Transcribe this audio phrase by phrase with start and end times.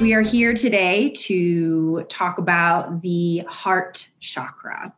[0.00, 4.94] We are here today to talk about the heart chakra,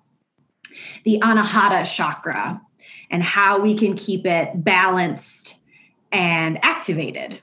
[1.02, 2.60] the Anahata chakra,
[3.10, 5.58] and how we can keep it balanced
[6.12, 7.42] and activated.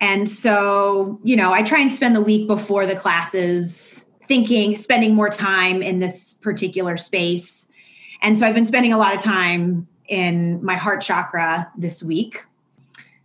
[0.00, 5.16] And so, you know, I try and spend the week before the classes thinking, spending
[5.16, 7.66] more time in this particular space.
[8.22, 12.44] And so I've been spending a lot of time in my heart chakra this week,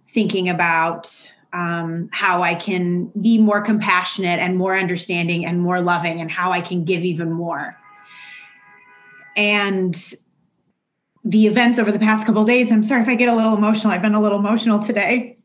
[0.08, 6.22] thinking about um, how I can be more compassionate and more understanding and more loving,
[6.22, 7.78] and how I can give even more.
[9.36, 9.96] And
[11.24, 13.94] the events over the past couple days, I'm sorry if I get a little emotional.
[13.94, 15.38] I've been a little emotional today.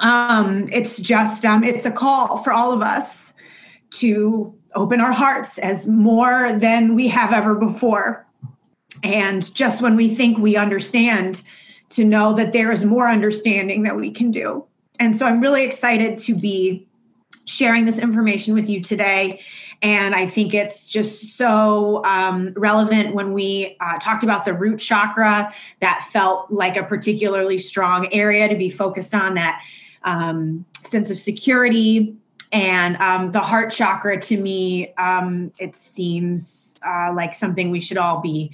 [0.00, 3.32] Um, it's just, um, it's a call for all of us
[3.90, 8.26] to open our hearts as more than we have ever before.
[9.02, 11.42] And just when we think we understand,
[11.90, 14.64] to know that there is more understanding that we can do.
[15.00, 16.86] And so I'm really excited to be
[17.46, 19.40] sharing this information with you today.
[19.80, 24.78] And I think it's just so um, relevant when we uh, talked about the root
[24.78, 29.62] chakra, that felt like a particularly strong area to be focused on that
[30.02, 32.16] um, sense of security.
[32.50, 37.98] And um, the heart chakra, to me, um, it seems uh, like something we should
[37.98, 38.52] all be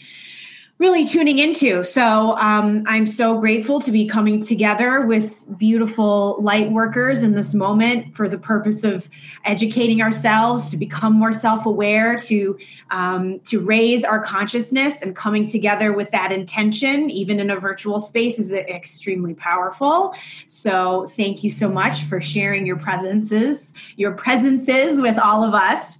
[0.78, 1.84] really tuning into.
[1.84, 7.54] So um, I'm so grateful to be coming together with beautiful light workers in this
[7.54, 9.08] moment for the purpose of
[9.44, 12.58] educating ourselves to become more self-aware, to
[12.90, 18.00] um, to raise our consciousness, and coming together with that intention, even in a virtual
[18.00, 20.12] space, is extremely powerful.
[20.48, 25.98] So thank you so much for sharing your presences, your presences with all of us.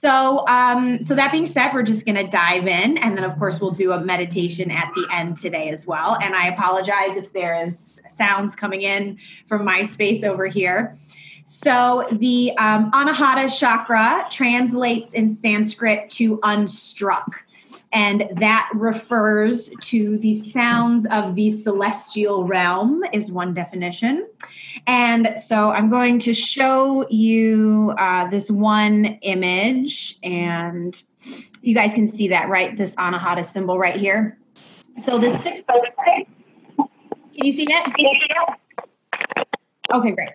[0.00, 3.36] So, um, so that being said, we're just going to dive in, and then of
[3.36, 6.16] course we'll do a meditation at the end today as well.
[6.22, 9.18] And I apologize if there is sounds coming in
[9.48, 10.96] from my space over here.
[11.46, 17.42] So, the um, Anahata chakra translates in Sanskrit to unstruck
[17.92, 24.28] and that refers to the sounds of the celestial realm is one definition.
[24.86, 31.02] And so i'm going to show you uh, this one image and
[31.62, 32.76] you guys can see that right?
[32.76, 34.38] This anahata symbol right here.
[34.96, 38.58] So the sixth can you see it?
[39.92, 40.28] Okay great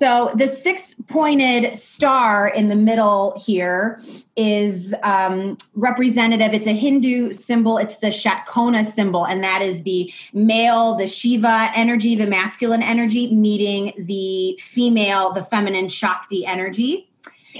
[0.00, 4.00] so the six pointed star in the middle here
[4.34, 6.54] is um, representative.
[6.54, 7.76] It's a Hindu symbol.
[7.76, 13.30] It's the Shatkona symbol, and that is the male, the Shiva energy, the masculine energy,
[13.34, 17.06] meeting the female, the feminine Shakti energy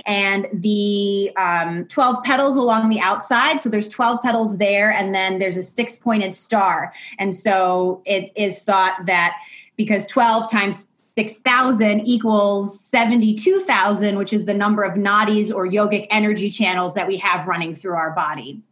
[0.06, 3.60] and the um, 12 petals along the outside.
[3.60, 6.94] So there's 12 petals there, and then there's a six pointed star.
[7.18, 9.34] And so it is thought that
[9.76, 10.86] because 12 times
[11.20, 17.18] 6,000 equals 72,000, which is the number of nadis or yogic energy channels that we
[17.18, 18.62] have running through our body.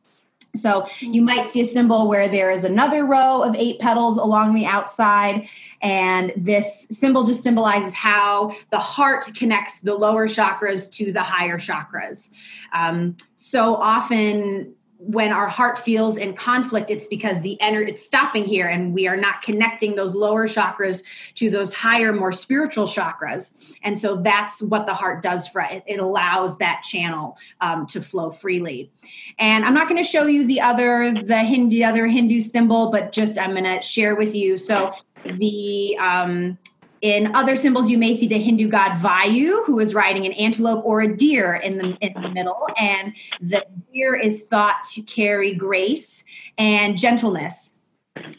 [0.56, 4.54] So you might see a symbol where there is another row of eight petals along
[4.54, 5.46] the outside.
[5.82, 11.58] And this symbol just symbolizes how the heart connects the lower chakras to the higher
[11.58, 12.30] chakras.
[12.72, 18.44] Um, so often, when our heart feels in conflict it's because the energy it's stopping
[18.44, 21.02] here and we are not connecting those lower chakras
[21.36, 23.50] to those higher more spiritual chakras.
[23.82, 25.84] And so that's what the heart does for it.
[25.86, 28.90] It allows that channel um, to flow freely.
[29.38, 33.12] And i'm not going to show you the other the hindu other hindu symbol but
[33.12, 34.58] just i'm going to share with you.
[34.58, 34.92] So
[35.24, 36.58] the um,
[37.00, 40.84] in other symbols, you may see the Hindu god Vayu, who is riding an antelope
[40.84, 42.66] or a deer in the, in the middle.
[42.80, 46.24] And the deer is thought to carry grace
[46.56, 47.74] and gentleness.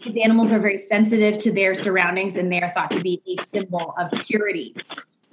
[0.03, 3.41] These animals are very sensitive to their surroundings and they are thought to be a
[3.43, 4.75] symbol of purity.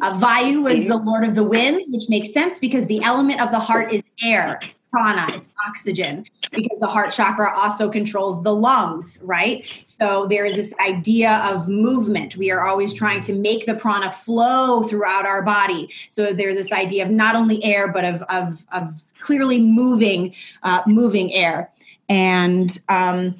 [0.01, 3.51] Uh, Vayu was the lord of the winds, which makes sense because the element of
[3.51, 4.61] the heart is air,
[4.97, 9.63] prana, it's oxygen, because the heart chakra also controls the lungs, right?
[9.85, 12.37] So there is this idea of movement.
[12.37, 15.91] We are always trying to make the prana flow throughout our body.
[16.09, 20.81] So there's this idea of not only air, but of, of, of clearly moving, uh,
[20.87, 21.71] moving air.
[22.09, 23.35] And um,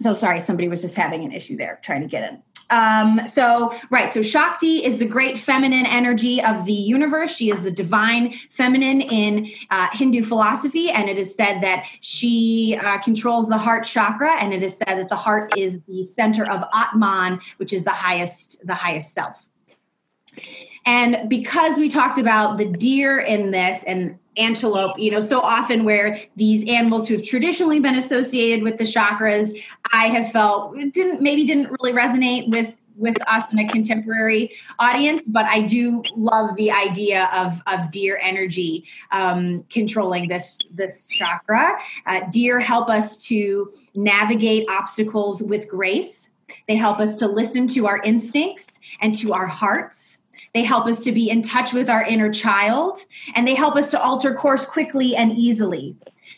[0.00, 2.42] so sorry, somebody was just having an issue there trying to get in.
[2.74, 4.12] Um, so, right.
[4.12, 7.36] So, Shakti is the great feminine energy of the universe.
[7.36, 10.90] She is the divine feminine in uh, Hindu philosophy.
[10.90, 14.32] And it is said that she uh, controls the heart chakra.
[14.42, 17.90] And it is said that the heart is the center of Atman, which is the
[17.90, 19.48] highest, the highest self.
[20.86, 25.84] And because we talked about the deer in this and antelope, you know, so often
[25.84, 29.58] where these animals who have traditionally been associated with the chakras,
[29.92, 35.26] I have felt didn't maybe didn't really resonate with with us in a contemporary audience,
[35.26, 41.76] but I do love the idea of, of deer energy um, controlling this, this chakra.
[42.06, 46.30] Uh, deer help us to navigate obstacles with grace.
[46.68, 50.20] They help us to listen to our instincts and to our hearts.
[50.54, 53.04] They help us to be in touch with our inner child,
[53.34, 55.96] and they help us to alter course quickly and easily.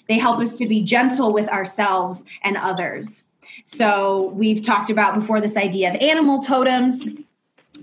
[0.09, 3.25] They help us to be gentle with ourselves and others.
[3.65, 7.07] So, we've talked about before this idea of animal totems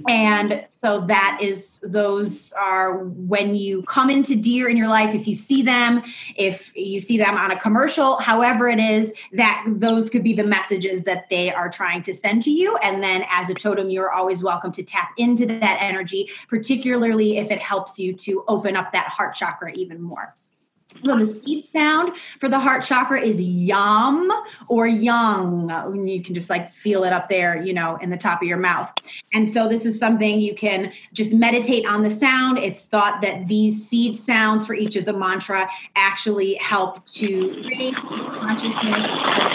[0.08, 5.28] and so that is those are when you come into deer in your life if
[5.28, 6.04] you see them
[6.36, 10.44] if you see them on a commercial however it is that those could be the
[10.44, 12.78] messages that they are trying to send to you.
[12.84, 17.52] And then as a totem you're always welcome to tap into that energy particularly if
[17.52, 20.36] it helps you to open up that heart chakra even more
[21.06, 24.32] so the seed sound for the heart chakra is yam
[24.68, 25.70] or young.
[26.08, 28.58] You can just like feel it up there, you know, in the top of your
[28.58, 28.92] mouth.
[29.34, 32.60] And so this is something you can just meditate on the sound.
[32.60, 37.96] It's thought that these seed sounds for each of the mantra actually help to raise
[37.96, 39.53] consciousness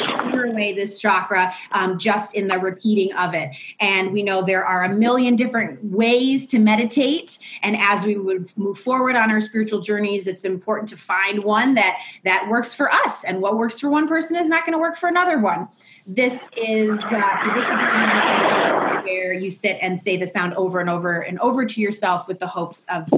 [0.49, 3.51] away this chakra um, just in the repeating of it.
[3.81, 7.39] And we know there are a million different ways to meditate.
[7.63, 11.75] And as we would move forward on our spiritual journeys, it's important to find one
[11.75, 13.25] that that works for us.
[13.25, 15.69] And what works for one person is not going to work for another one.
[16.07, 20.89] This is uh, so this is where you sit and say the sound over and
[20.89, 23.09] over and over to yourself with the hopes of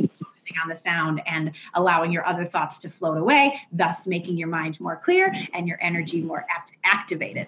[0.51, 4.49] focusing on the sound and allowing your other thoughts to float away, thus making your
[4.49, 7.47] mind more clear and your energy more act- activated.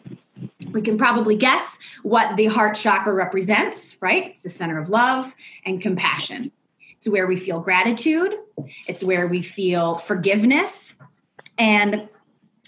[0.70, 4.31] We can probably guess what the heart chakra represents, right?
[4.31, 5.34] It's the center of love
[5.64, 6.50] and compassion.
[6.96, 8.34] It's where we feel gratitude,
[8.87, 10.94] it's where we feel forgiveness.
[11.58, 12.08] And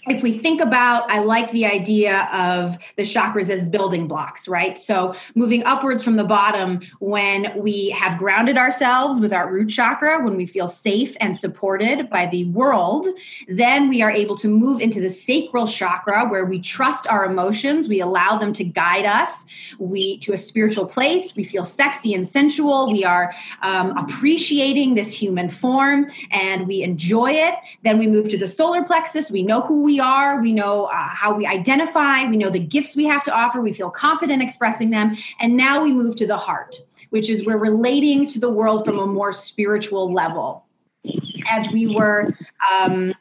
[0.07, 4.77] if we think about, I like the idea of the chakras as building blocks, right?
[4.77, 10.23] So moving upwards from the bottom, when we have grounded ourselves with our root chakra,
[10.23, 13.07] when we feel safe and supported by the world,
[13.47, 17.87] then we are able to move into the sacral chakra where we trust our emotions,
[17.87, 19.45] we allow them to guide us,
[19.79, 25.11] we to a spiritual place, we feel sexy and sensual, we are um, appreciating this
[25.13, 27.55] human form and we enjoy it.
[27.83, 30.93] Then we move to the solar plexus, we know who we are, we know uh,
[30.93, 34.89] how we identify, we know the gifts we have to offer, we feel confident expressing
[34.89, 35.15] them.
[35.39, 36.77] And now we move to the heart,
[37.09, 40.65] which is we're relating to the world from a more spiritual level.
[41.47, 42.33] As we were
[42.73, 43.13] um,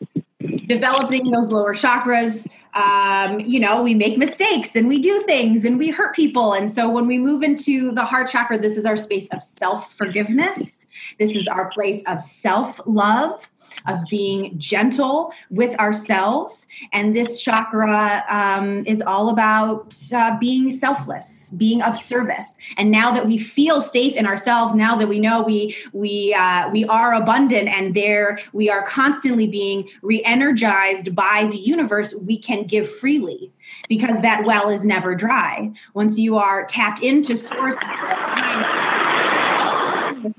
[0.66, 5.78] developing those lower chakras, um, you know, we make mistakes and we do things and
[5.78, 6.54] we hurt people.
[6.54, 9.94] And so when we move into the heart chakra, this is our space of self
[9.94, 10.84] forgiveness.
[11.18, 13.48] This is our place of self love
[13.86, 16.66] of being gentle with ourselves.
[16.92, 22.56] And this chakra um, is all about uh, being selfless, being of service.
[22.76, 26.70] And now that we feel safe in ourselves, now that we know we we uh,
[26.70, 32.64] we are abundant and there we are constantly being re-energized by the universe, we can
[32.64, 33.52] give freely
[33.88, 35.70] because that well is never dry.
[35.94, 37.76] Once you are tapped into source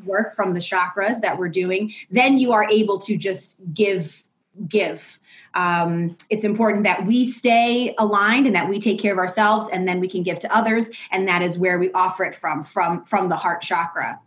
[0.05, 4.23] work from the chakras that we're doing, then you are able to just give
[4.67, 5.19] give.
[5.53, 9.87] Um, it's important that we stay aligned and that we take care of ourselves, and
[9.87, 13.05] then we can give to others, and that is where we offer it from from
[13.05, 14.19] from the heart chakra.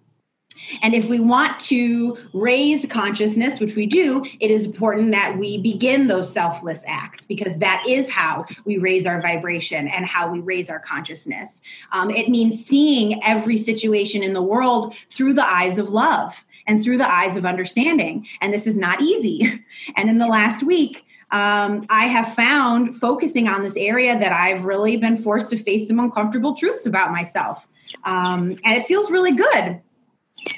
[0.82, 5.58] And if we want to raise consciousness, which we do, it is important that we
[5.58, 10.40] begin those selfless acts because that is how we raise our vibration and how we
[10.40, 11.60] raise our consciousness.
[11.92, 16.82] Um, it means seeing every situation in the world through the eyes of love and
[16.82, 18.26] through the eyes of understanding.
[18.40, 19.64] And this is not easy.
[19.96, 24.64] And in the last week, um, I have found focusing on this area that I've
[24.64, 27.66] really been forced to face some uncomfortable truths about myself.
[28.04, 29.80] Um, and it feels really good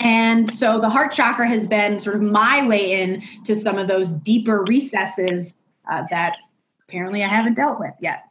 [0.00, 3.88] and so the heart chakra has been sort of my way in to some of
[3.88, 5.54] those deeper recesses
[5.90, 6.36] uh, that
[6.90, 8.24] apparently I haven't dealt with yet.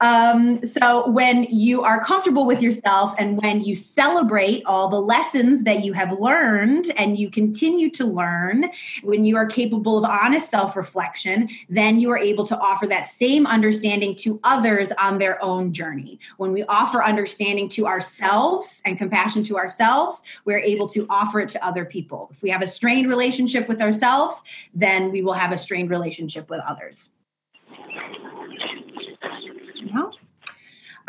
[0.00, 5.62] Um, so when you are comfortable with yourself and when you celebrate all the lessons
[5.64, 8.70] that you have learned and you continue to learn,
[9.02, 13.06] when you are capable of honest self reflection, then you are able to offer that
[13.08, 16.18] same understanding to others on their own journey.
[16.38, 21.50] When we offer understanding to ourselves and compassion to ourselves, we're able to offer it
[21.50, 22.30] to other people.
[22.32, 24.42] If we have a strained relationship with ourselves,
[24.74, 27.10] then we will have a strained relationship with others.
[29.92, 30.19] No?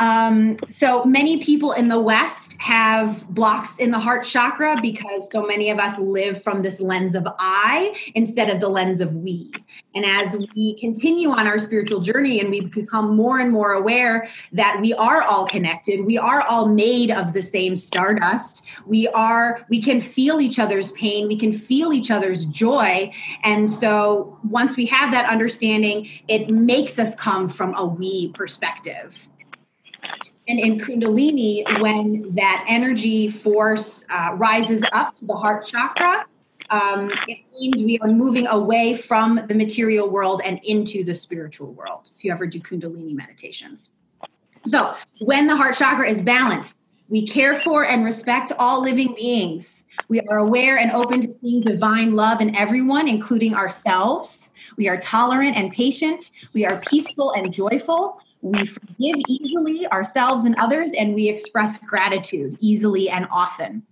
[0.01, 5.45] Um, so many people in the West have blocks in the heart chakra because so
[5.45, 9.51] many of us live from this lens of I instead of the lens of we.
[9.93, 14.27] And as we continue on our spiritual journey and we become more and more aware
[14.53, 18.65] that we are all connected, we are all made of the same stardust.
[18.87, 23.13] We are, we can feel each other's pain, we can feel each other's joy.
[23.43, 29.27] And so once we have that understanding, it makes us come from a we perspective.
[30.51, 36.25] And in Kundalini, when that energy force uh, rises up to the heart chakra,
[36.69, 41.71] um, it means we are moving away from the material world and into the spiritual
[41.71, 42.11] world.
[42.17, 43.91] If you ever do Kundalini meditations.
[44.65, 46.75] So, when the heart chakra is balanced,
[47.07, 49.85] we care for and respect all living beings.
[50.09, 54.49] We are aware and open to seeing divine love in everyone, including ourselves.
[54.75, 56.31] We are tolerant and patient.
[56.53, 58.19] We are peaceful and joyful.
[58.41, 63.83] We forgive easily ourselves and others, and we express gratitude easily and often.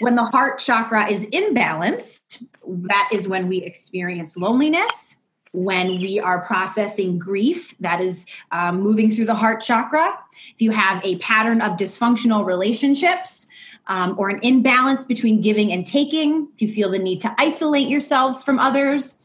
[0.00, 5.16] When the heart chakra is imbalanced, that is when we experience loneliness,
[5.52, 10.18] when we are processing grief that is um, moving through the heart chakra,
[10.54, 13.46] if you have a pattern of dysfunctional relationships,
[13.86, 17.88] um, or an imbalance between giving and taking, if you feel the need to isolate
[17.88, 19.16] yourselves from others,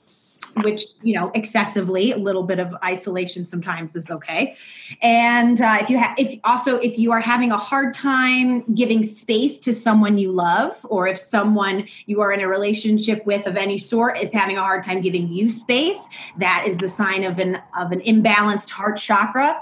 [0.61, 4.55] which you know excessively a little bit of isolation sometimes is okay.
[5.01, 9.03] And uh, if you have if also if you are having a hard time giving
[9.03, 13.57] space to someone you love or if someone you are in a relationship with of
[13.57, 17.39] any sort is having a hard time giving you space that is the sign of
[17.39, 19.61] an of an imbalanced heart chakra.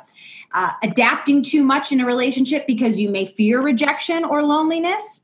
[0.53, 5.21] Uh, adapting too much in a relationship because you may fear rejection or loneliness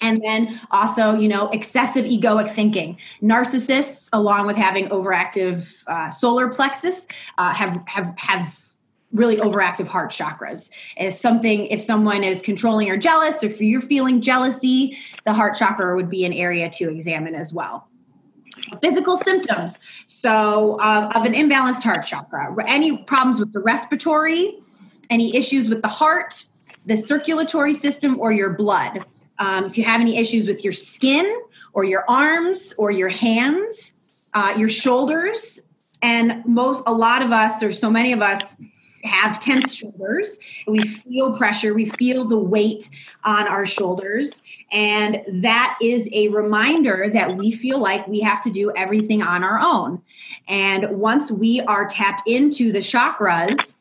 [0.00, 2.98] and then also you know excessive egoic thinking.
[3.22, 7.06] Narcissists along with having overactive uh, solar plexus
[7.38, 8.68] uh, have have have
[9.12, 10.70] really overactive heart chakras.
[10.96, 15.54] If something if someone is controlling or jealous or if you're feeling jealousy the heart
[15.54, 17.88] chakra would be an area to examine as well.
[18.82, 19.78] Physical symptoms.
[20.06, 24.58] So uh, of an imbalanced heart chakra any problems with the respiratory
[25.10, 26.44] any issues with the heart
[26.84, 29.04] the circulatory system or your blood
[29.38, 31.40] um, if you have any issues with your skin
[31.72, 33.92] or your arms or your hands,
[34.34, 35.60] uh, your shoulders,
[36.02, 38.56] and most, a lot of us, or so many of us,
[39.04, 40.38] have tense shoulders.
[40.66, 42.90] We feel pressure, we feel the weight
[43.24, 44.42] on our shoulders.
[44.72, 49.44] And that is a reminder that we feel like we have to do everything on
[49.44, 50.02] our own.
[50.48, 53.74] And once we are tapped into the chakras,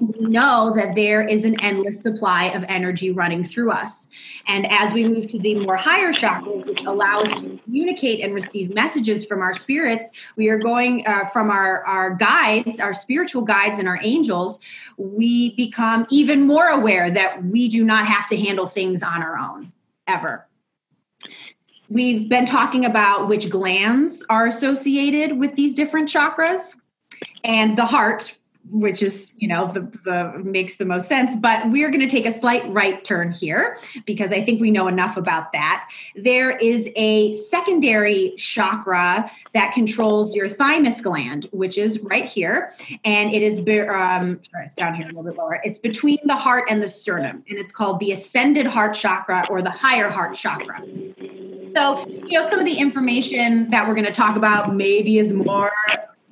[0.00, 4.08] we know that there is an endless supply of energy running through us.
[4.46, 8.32] And as we move to the more higher chakras, which allow us to communicate and
[8.32, 13.42] receive messages from our spirits, we are going uh, from our, our guides, our spiritual
[13.42, 14.60] guides, and our angels,
[14.96, 19.36] we become even more aware that we do not have to handle things on our
[19.36, 19.72] own
[20.06, 20.46] ever.
[21.88, 26.76] We've been talking about which glands are associated with these different chakras.
[27.44, 28.37] And the heart,
[28.70, 32.26] which is you know the, the makes the most sense but we're going to take
[32.26, 35.88] a slight right turn here because i think we know enough about that.
[36.14, 42.72] There is a secondary chakra that controls your thymus gland which is right here
[43.04, 45.60] and it is um, sorry it's down here a little bit lower.
[45.62, 49.62] It's between the heart and the sternum and it's called the ascended heart chakra or
[49.62, 50.80] the higher heart chakra.
[51.74, 55.32] So you know some of the information that we're going to talk about maybe is
[55.32, 55.72] more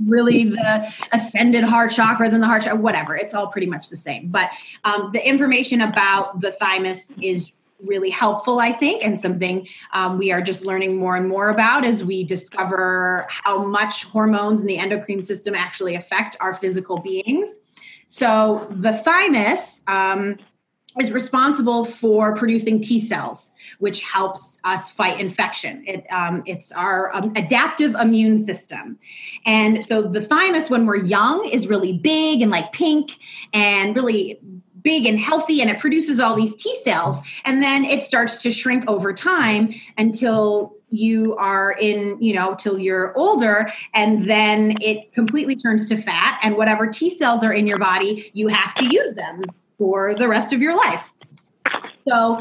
[0.04, 3.16] really the ascended heart chakra than the heart chakra, whatever.
[3.16, 4.28] It's all pretty much the same.
[4.28, 4.50] But
[4.84, 7.52] um, the information about the thymus is
[7.84, 11.84] really helpful, I think, and something um, we are just learning more and more about
[11.84, 17.58] as we discover how much hormones in the endocrine system actually affect our physical beings.
[18.06, 19.82] So the thymus.
[19.86, 20.38] Um,
[21.00, 25.84] is responsible for producing T cells, which helps us fight infection.
[25.86, 28.98] It, um, it's our um, adaptive immune system.
[29.44, 33.18] And so the thymus, when we're young, is really big and like pink
[33.52, 34.38] and really
[34.82, 37.20] big and healthy and it produces all these T cells.
[37.44, 42.78] And then it starts to shrink over time until you are in, you know, till
[42.78, 46.38] you're older, and then it completely turns to fat.
[46.44, 49.42] And whatever T cells are in your body, you have to use them
[49.78, 51.12] for the rest of your life.
[52.06, 52.38] So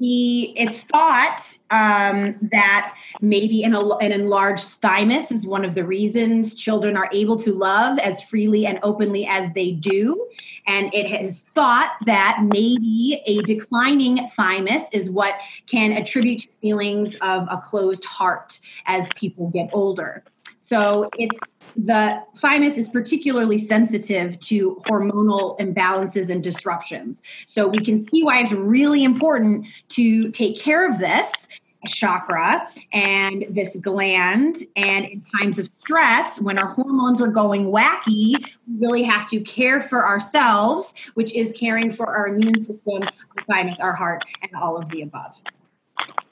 [0.00, 6.54] the it's thought um, that maybe an, an enlarged thymus is one of the reasons
[6.54, 10.26] children are able to love as freely and openly as they do.
[10.66, 17.14] And it has thought that maybe a declining thymus is what can attribute to feelings
[17.16, 20.24] of a closed heart as people get older.
[20.60, 21.38] So it's
[21.74, 27.22] the thymus is particularly sensitive to hormonal imbalances and disruptions.
[27.46, 31.48] So we can see why it's really important to take care of this
[31.86, 34.58] chakra and this gland.
[34.76, 39.40] And in times of stress, when our hormones are going wacky, we really have to
[39.40, 44.54] care for ourselves, which is caring for our immune system, our thymus, our heart, and
[44.54, 45.40] all of the above.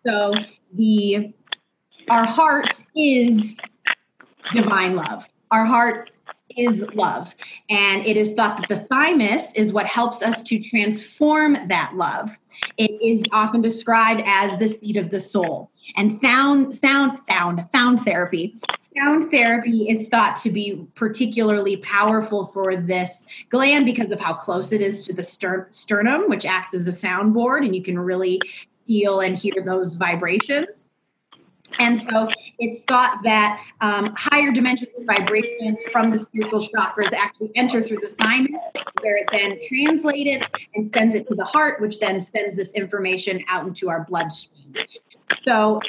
[0.04, 0.35] So
[0.75, 1.32] the
[2.11, 3.58] our heart is
[4.52, 5.28] divine love.
[5.50, 6.11] Our heart
[6.57, 7.35] is love.
[7.69, 12.37] And it is thought that the thymus is what helps us to transform that love.
[12.76, 15.71] It is often described as the seat of the soul.
[15.97, 18.57] And sound, sound, sound, sound therapy.
[18.97, 24.73] Sound therapy is thought to be particularly powerful for this gland because of how close
[24.73, 25.23] it is to the
[25.71, 28.40] sternum, which acts as a soundboard, and you can really
[28.87, 30.88] feel and hear those vibrations.
[31.78, 37.82] And so it's thought that um, higher dimensional vibrations from the spiritual chakras actually enter
[37.82, 38.60] through the thymus,
[39.00, 43.42] where it then translates and sends it to the heart, which then sends this information
[43.48, 44.75] out into our bloodstream.
[45.46, 45.80] So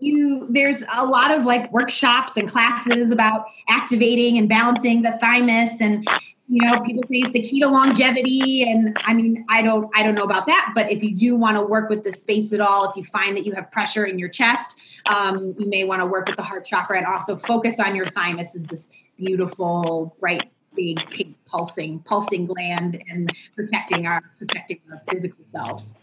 [0.00, 5.80] you there's a lot of like workshops and classes about activating and balancing the thymus
[5.80, 6.06] and
[6.48, 10.02] you know people say it's the key to longevity and i mean i don't i
[10.02, 12.60] don't know about that but if you do want to work with the space at
[12.60, 14.76] all if you find that you have pressure in your chest
[15.06, 18.06] um, you may want to work with the heart chakra and also focus on your
[18.06, 25.02] thymus is this beautiful bright big pink pulsing pulsing gland and protecting our protecting our
[25.10, 25.94] physical selves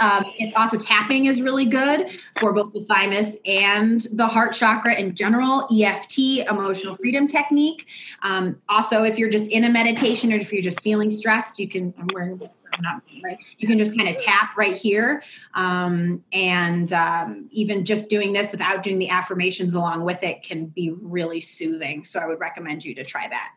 [0.00, 4.94] um, it's also tapping is really good for both the thymus and the heart chakra
[4.94, 5.68] in general.
[5.70, 7.86] EFT, emotional freedom technique.
[8.22, 11.68] Um, also, if you're just in a meditation or if you're just feeling stressed, you
[11.68, 11.94] can.
[11.98, 12.40] I'm wearing
[12.82, 13.38] not right.
[13.58, 15.22] You can just kind of tap right here,
[15.54, 20.66] um, and um, even just doing this without doing the affirmations along with it can
[20.66, 22.04] be really soothing.
[22.04, 23.54] So I would recommend you to try that.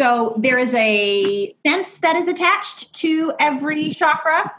[0.00, 4.52] So there is a sense that is attached to every chakra.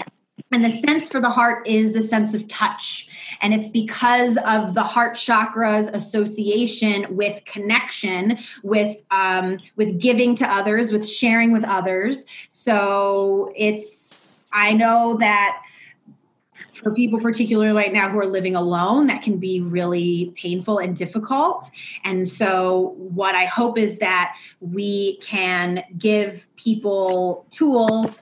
[0.51, 3.09] And the sense for the heart is the sense of touch.
[3.41, 10.45] And it's because of the heart chakra's association with connection, with um, with giving to
[10.45, 12.25] others, with sharing with others.
[12.49, 15.61] So it's I know that
[16.73, 20.95] for people particularly right now who are living alone that can be really painful and
[20.95, 21.71] difficult
[22.03, 28.21] and so what i hope is that we can give people tools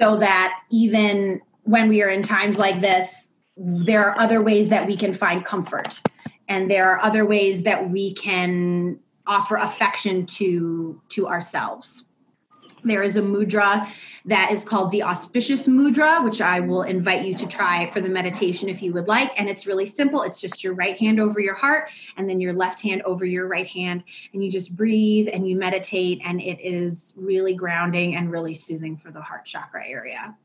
[0.00, 4.86] so that even when we are in times like this, there are other ways that
[4.86, 6.00] we can find comfort.
[6.48, 12.04] And there are other ways that we can offer affection to, to ourselves.
[12.86, 13.88] There is a mudra
[14.26, 18.08] that is called the auspicious mudra, which I will invite you to try for the
[18.08, 19.38] meditation if you would like.
[19.38, 20.22] And it's really simple.
[20.22, 23.48] It's just your right hand over your heart and then your left hand over your
[23.48, 24.04] right hand.
[24.32, 28.96] And you just breathe and you meditate, and it is really grounding and really soothing
[28.96, 30.36] for the heart chakra area.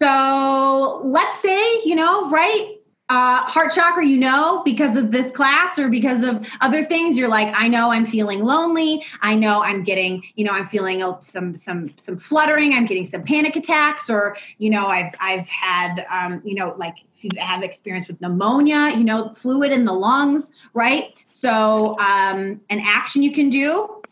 [0.00, 2.77] So let's say, you know, right?
[3.10, 7.28] Uh, heart chakra, you know, because of this class or because of other things, you're
[7.28, 9.02] like, I know I'm feeling lonely.
[9.22, 12.74] I know I'm getting, you know, I'm feeling some some some fluttering.
[12.74, 16.96] I'm getting some panic attacks, or you know, I've I've had, um, you know, like
[17.14, 21.22] if you have experience with pneumonia, you know, fluid in the lungs, right?
[21.28, 24.02] So, um, an action you can do,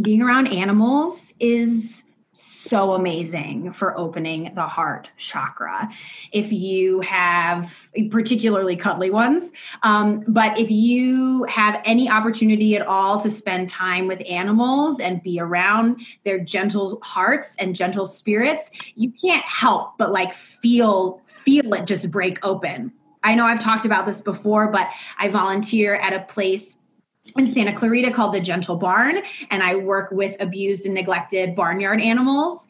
[0.00, 2.04] being around animals is
[2.36, 5.88] so amazing for opening the heart chakra.
[6.32, 13.18] If you have particularly cuddly ones, um, but if you have any opportunity at all
[13.22, 19.10] to spend time with animals and be around their gentle hearts and gentle spirits, you
[19.10, 22.92] can't help but like feel feel it just break open.
[23.24, 26.76] I know I've talked about this before, but I volunteer at a place
[27.36, 32.00] in Santa Clarita called the Gentle Barn, and I work with abused and neglected barnyard
[32.00, 32.68] animals.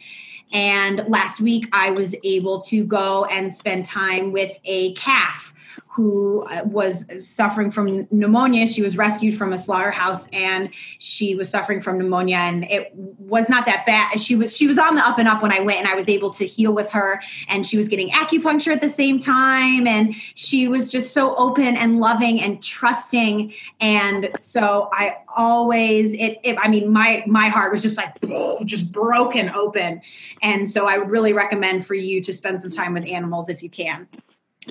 [0.53, 5.53] And last week, I was able to go and spend time with a calf
[5.87, 8.67] who uh, was suffering from pneumonia.
[8.67, 12.37] She was rescued from a slaughterhouse and she was suffering from pneumonia.
[12.37, 14.21] And it was not that bad.
[14.21, 16.09] She was she was on the up and up when I went and I was
[16.09, 17.21] able to heal with her.
[17.49, 19.87] And she was getting acupuncture at the same time.
[19.87, 23.55] And she was just so open and loving and trusting.
[23.81, 28.15] And so I always it, it I mean my my heart was just like
[28.67, 30.01] just broken open.
[30.43, 33.63] And so I would really recommend for you to spend some time with animals if
[33.63, 34.07] you can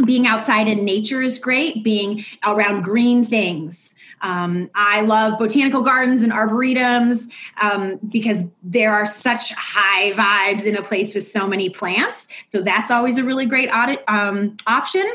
[0.06, 6.24] being outside in nature is great being around green things um, I love botanical gardens
[6.24, 7.30] and arboretums
[7.62, 12.28] um, because there are such high vibes in a place with so many plants.
[12.46, 15.06] So that's always a really great audit, um, option.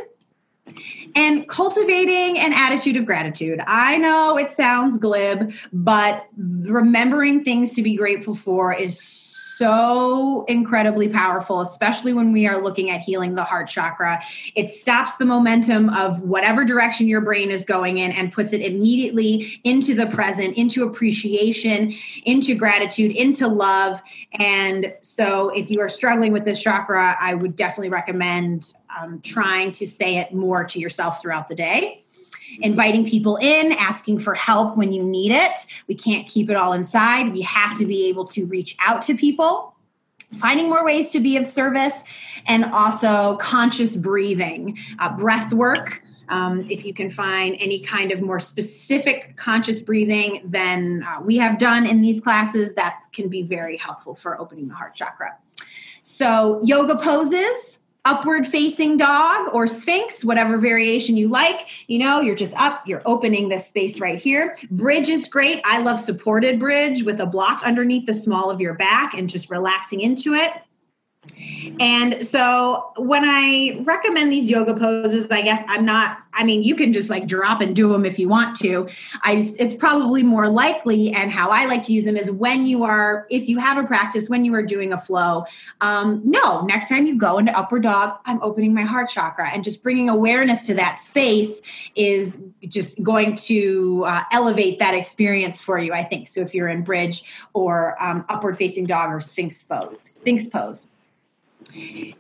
[1.17, 3.61] and cultivating an attitude of gratitude.
[3.67, 9.01] I know it sounds glib, but remembering things to be grateful for is
[10.49, 14.21] incredibly powerful, especially when we are looking at healing the heart chakra.
[14.55, 18.63] It stops the momentum of whatever direction your brain is going in and puts it
[18.63, 21.93] immediately into the present, into appreciation,
[22.25, 24.01] into gratitude, into love.
[24.39, 29.73] And so, if you are struggling with this chakra, I would definitely recommend um, trying
[29.73, 32.03] to say it more to yourself throughout the day
[32.61, 35.67] inviting people in, asking for help when you need it.
[35.87, 37.33] We can't keep it all inside.
[37.33, 39.75] We have to be able to reach out to people.
[40.35, 42.05] Finding more ways to be of service
[42.47, 46.03] and also conscious breathing, uh, breath work.
[46.29, 51.37] Um, if you can find any kind of more specific conscious breathing than uh, we
[51.39, 55.37] have done in these classes, that can be very helpful for opening the heart chakra.
[56.03, 62.35] So, yoga poses upward facing dog or sphinx whatever variation you like you know you're
[62.35, 64.57] just up you're opening this space right here.
[64.71, 65.61] Bridge is great.
[65.65, 69.51] I love supported bridge with a block underneath the small of your back and just
[69.51, 70.53] relaxing into it
[71.79, 76.75] and so when I recommend these yoga poses, I guess I'm not, I mean, you
[76.75, 78.89] can just like drop and do them if you want to.
[79.23, 81.11] I just, it's probably more likely.
[81.13, 83.87] And how I like to use them is when you are, if you have a
[83.87, 85.45] practice, when you are doing a flow.
[85.83, 89.63] Um, no, next time you go into upward dog, I'm opening my heart chakra and
[89.63, 91.61] just bringing awareness to that space
[91.97, 96.29] is just going to uh, elevate that experience for you, I think.
[96.29, 100.87] So if you're in bridge or um, upward facing dog or sphinx pose, sphinx pose.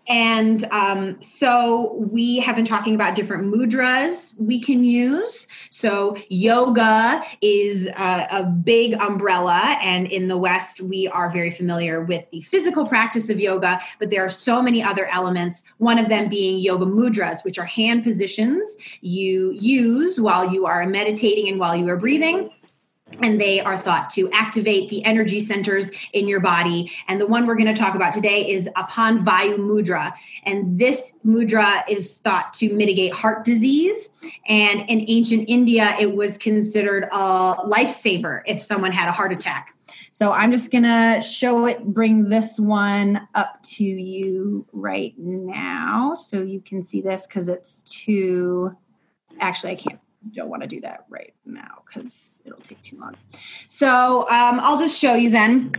[0.09, 5.47] And um, so we have been talking about different mudras we can use.
[5.71, 12.03] So yoga is a, a, big umbrella, and in the West, we are very familiar
[12.03, 15.65] with the physical practice of yoga, but there are so many other elements.
[15.79, 20.87] One of them being yoga mudras, which are hand positions you use while you are
[20.87, 22.51] meditating and while you are breathing
[23.21, 26.91] and they are thought to activate the energy centers in your body.
[27.09, 30.13] And the one we're going to talk about today is Apan Vayu Mudra.
[30.45, 34.11] And this mudra is thought to mitigate heart disease.
[34.47, 39.75] And in ancient India, it was considered a lifesaver if someone had a heart attack.
[40.11, 46.15] So I'm just going to show it, bring this one up to you right now
[46.15, 48.77] so you can see this because it's too.
[49.41, 50.01] Actually, I can't
[50.35, 53.17] don't want to do that right now because it'll take too long.
[53.67, 55.73] So um, I'll just show you then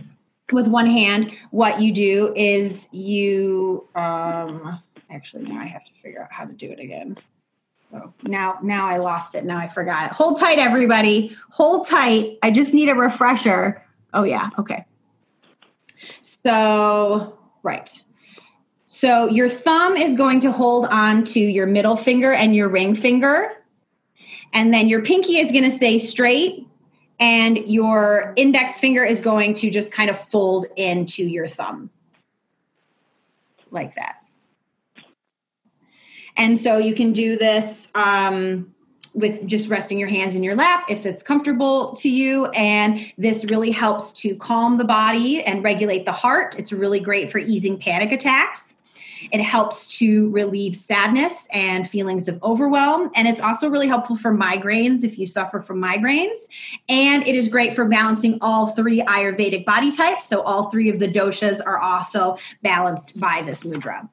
[0.52, 1.32] with one hand.
[1.50, 6.52] What you do is you um, actually now I have to figure out how to
[6.52, 7.18] do it again.
[7.94, 9.44] Oh, now now I lost it.
[9.44, 10.12] Now I forgot it.
[10.12, 11.36] Hold tight, everybody.
[11.50, 12.38] Hold tight.
[12.42, 13.82] I just need a refresher.
[14.14, 14.84] Oh yeah, okay.
[16.20, 18.02] So right.
[18.86, 22.94] So your thumb is going to hold on to your middle finger and your ring
[22.94, 23.61] finger
[24.52, 26.66] and then your pinky is going to stay straight
[27.20, 31.90] and your index finger is going to just kind of fold into your thumb
[33.70, 34.16] like that.
[36.36, 38.72] And so you can do this um,
[39.14, 42.46] with just resting your hands in your lap if it's comfortable to you.
[42.46, 46.54] And this really helps to calm the body and regulate the heart.
[46.58, 48.76] It's really great for easing panic attacks.
[49.30, 53.10] It helps to relieve sadness and feelings of overwhelm.
[53.14, 56.48] And it's also really helpful for migraines if you suffer from migraines.
[56.88, 60.26] And it is great for balancing all three Ayurvedic body types.
[60.26, 64.08] So all three of the doshas are also balanced by this mudra.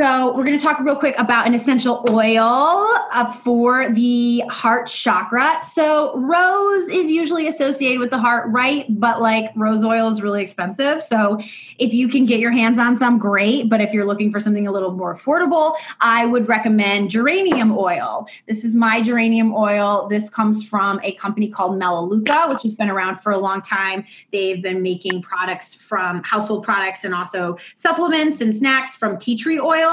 [0.00, 4.86] So, we're going to talk real quick about an essential oil uh, for the heart
[4.86, 5.58] chakra.
[5.62, 8.86] So, rose is usually associated with the heart, right?
[8.88, 11.02] But like rose oil is really expensive.
[11.02, 11.38] So,
[11.78, 13.68] if you can get your hands on some, great.
[13.68, 18.26] But if you're looking for something a little more affordable, I would recommend geranium oil.
[18.48, 20.08] This is my geranium oil.
[20.08, 24.06] This comes from a company called Melaleuca, which has been around for a long time.
[24.32, 29.60] They've been making products from household products and also supplements and snacks from tea tree
[29.60, 29.89] oil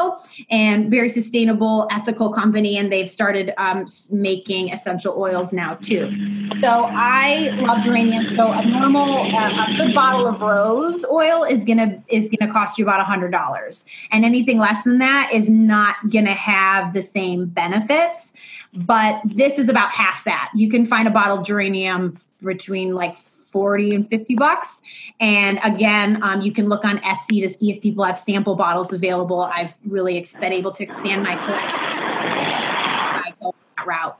[0.50, 2.78] and very sustainable, ethical company.
[2.78, 6.14] And they've started um, making essential oils now too.
[6.62, 8.36] So I love geranium.
[8.36, 12.78] So a normal, uh, a good bottle of rose oil is gonna is gonna cost
[12.78, 17.02] you about a hundred dollars, and anything less than that is not gonna have the
[17.02, 18.34] same benefits.
[18.74, 20.52] But this is about half that.
[20.56, 24.82] You can find a bottle of geranium between like 40 and 50 bucks.
[25.20, 28.94] And again, um, you can look on Etsy to see if people have sample bottles
[28.94, 29.42] available.
[29.42, 31.80] I've really been able to expand my collection.
[31.80, 34.18] by go that route.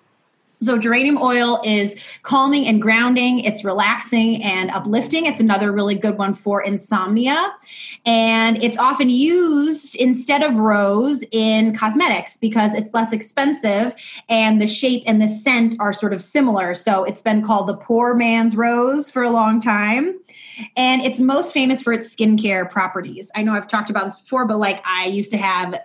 [0.60, 3.42] So, geranium oil is calming and grounding.
[3.42, 5.28] It's relaxing and uplifting.
[5.28, 7.54] It's another really good one for insomnia.
[8.08, 13.94] And it's often used instead of rose in cosmetics because it's less expensive
[14.30, 16.74] and the shape and the scent are sort of similar.
[16.74, 20.20] So, it's been called the poor man's rose for a long time.
[20.76, 23.32] And it's most famous for its skincare properties.
[23.36, 25.80] I know I've talked about this before, but like I used to have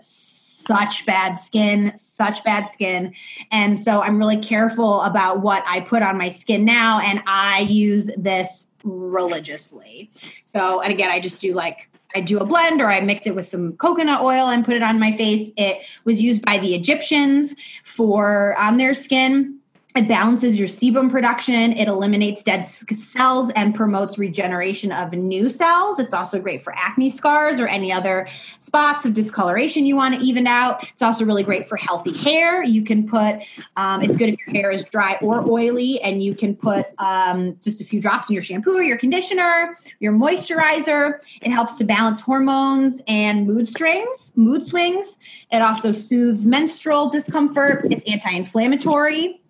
[0.65, 3.15] such bad skin, such bad skin.
[3.51, 7.01] And so I'm really careful about what I put on my skin now.
[7.01, 10.11] And I use this religiously.
[10.45, 13.35] So, and again, I just do like, I do a blend or I mix it
[13.35, 15.51] with some coconut oil and put it on my face.
[15.57, 19.59] It was used by the Egyptians for on their skin
[19.95, 21.73] it balances your sebum production.
[21.73, 25.99] It eliminates dead cells and promotes regeneration of new cells.
[25.99, 28.27] It's also great for acne scars or any other
[28.59, 30.83] spots of discoloration you want to even out.
[30.89, 32.65] It's also really great for healthy hair.
[32.65, 33.37] You can put,
[33.77, 37.59] um, it's good if your hair is dry or oily, and you can put um,
[37.61, 41.21] just a few drops in your shampoo or your conditioner, your moisturizer.
[41.43, 44.33] It helps to balance hormones and mood swings.
[44.37, 45.19] Mood swings.
[45.51, 47.87] It also soothes menstrual discomfort.
[47.91, 49.42] It's anti-inflammatory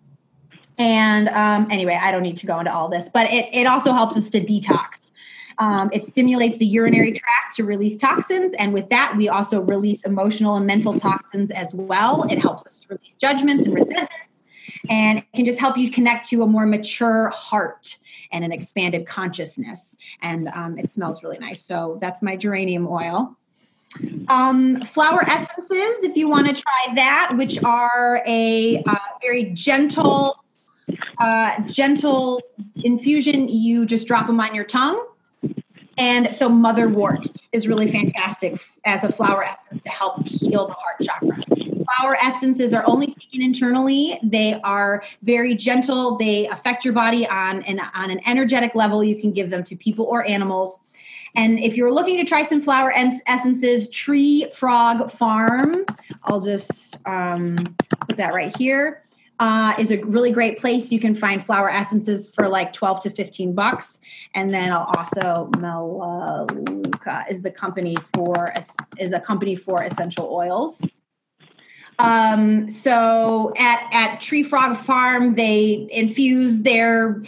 [0.77, 3.93] and um, anyway, I don't need to go into all this, but it, it also
[3.93, 5.11] helps us to detox.
[5.59, 8.53] Um, it stimulates the urinary tract to release toxins.
[8.55, 12.23] And with that, we also release emotional and mental toxins as well.
[12.23, 14.13] It helps us to release judgments and resentments.
[14.89, 17.95] And it can just help you connect to a more mature heart
[18.31, 19.95] and an expanded consciousness.
[20.21, 21.63] And um, it smells really nice.
[21.63, 23.37] So that's my geranium oil.
[24.27, 30.42] Um, flower essences, if you want to try that, which are a uh, very gentle
[31.19, 32.41] uh, gentle
[32.83, 35.07] infusion, you just drop them on your tongue.
[35.97, 40.95] And so motherwort is really fantastic as a flower essence to help heal the heart
[41.01, 41.37] chakra.
[41.97, 44.17] Flower essences are only taken internally.
[44.23, 46.17] They are very gentle.
[46.17, 49.03] They affect your body on an, on an energetic level.
[49.03, 50.79] You can give them to people or animals.
[51.35, 55.73] And if you're looking to try some flower essences, Tree Frog Farm,
[56.23, 57.57] I'll just um,
[58.07, 59.03] put that right here
[59.39, 60.91] uh, is a really great place.
[60.91, 63.99] You can find flower essences for like 12 to 15 bucks.
[64.35, 68.53] And then I'll also Melaleuca is the company for
[68.99, 70.81] is a company for essential oils.
[71.99, 77.21] Um, so at at Tree Frog Farm, they infuse their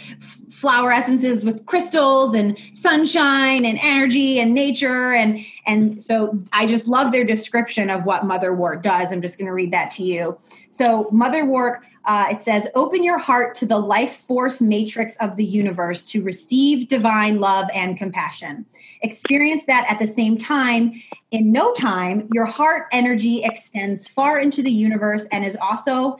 [0.50, 6.86] flower essences with crystals and sunshine and energy and nature and and so I just
[6.86, 9.12] love their description of what motherwort does.
[9.12, 10.38] I'm just going to read that to you.
[10.68, 15.44] So motherwort uh, it says, Open your heart to the life force matrix of the
[15.44, 18.64] universe to receive divine love and compassion.
[19.02, 20.92] Experience that at the same time.
[21.32, 26.16] In no time, your heart energy extends far into the universe and is also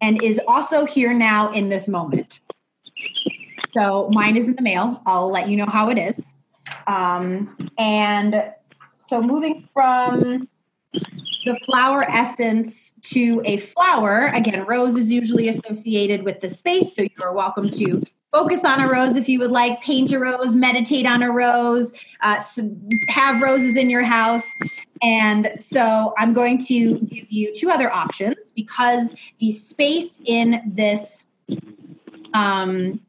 [0.00, 2.40] and is also here now in this moment.
[3.76, 5.02] So mine is in the mail.
[5.04, 6.34] I'll let you know how it is.
[6.86, 8.52] Um, and
[9.08, 10.48] so moving from
[10.92, 14.30] the flower essence to a flower.
[14.34, 18.80] Again, rose is usually associated with the space, so you are welcome to focus on
[18.80, 22.38] a rose if you would like, paint a rose, meditate on a rose, uh,
[23.08, 24.46] have roses in your house.
[25.00, 31.24] And so I'm going to give you two other options because the space in this
[32.34, 33.00] um,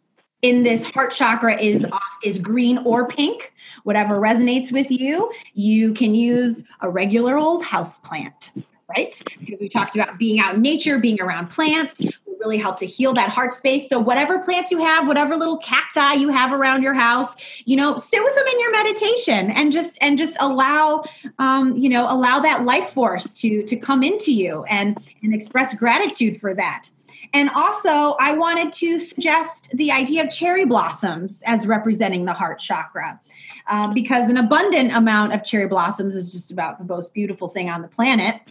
[0.41, 5.93] in this heart chakra is off is green or pink whatever resonates with you you
[5.93, 8.51] can use a regular old house plant
[8.97, 9.21] right?
[9.39, 12.85] Because we talked about being out in nature being around plants will really help to
[12.85, 13.87] heal that heart space.
[13.87, 17.97] So whatever plants you have whatever little cacti you have around your house you know
[17.97, 21.03] sit with them in your meditation and just and just allow
[21.37, 25.73] um, you know allow that life force to to come into you and and express
[25.73, 26.89] gratitude for that
[27.33, 32.59] and also, I wanted to suggest the idea of cherry blossoms as representing the heart
[32.59, 33.19] chakra,
[33.67, 37.69] um, because an abundant amount of cherry blossoms is just about the most beautiful thing
[37.69, 38.41] on the planet.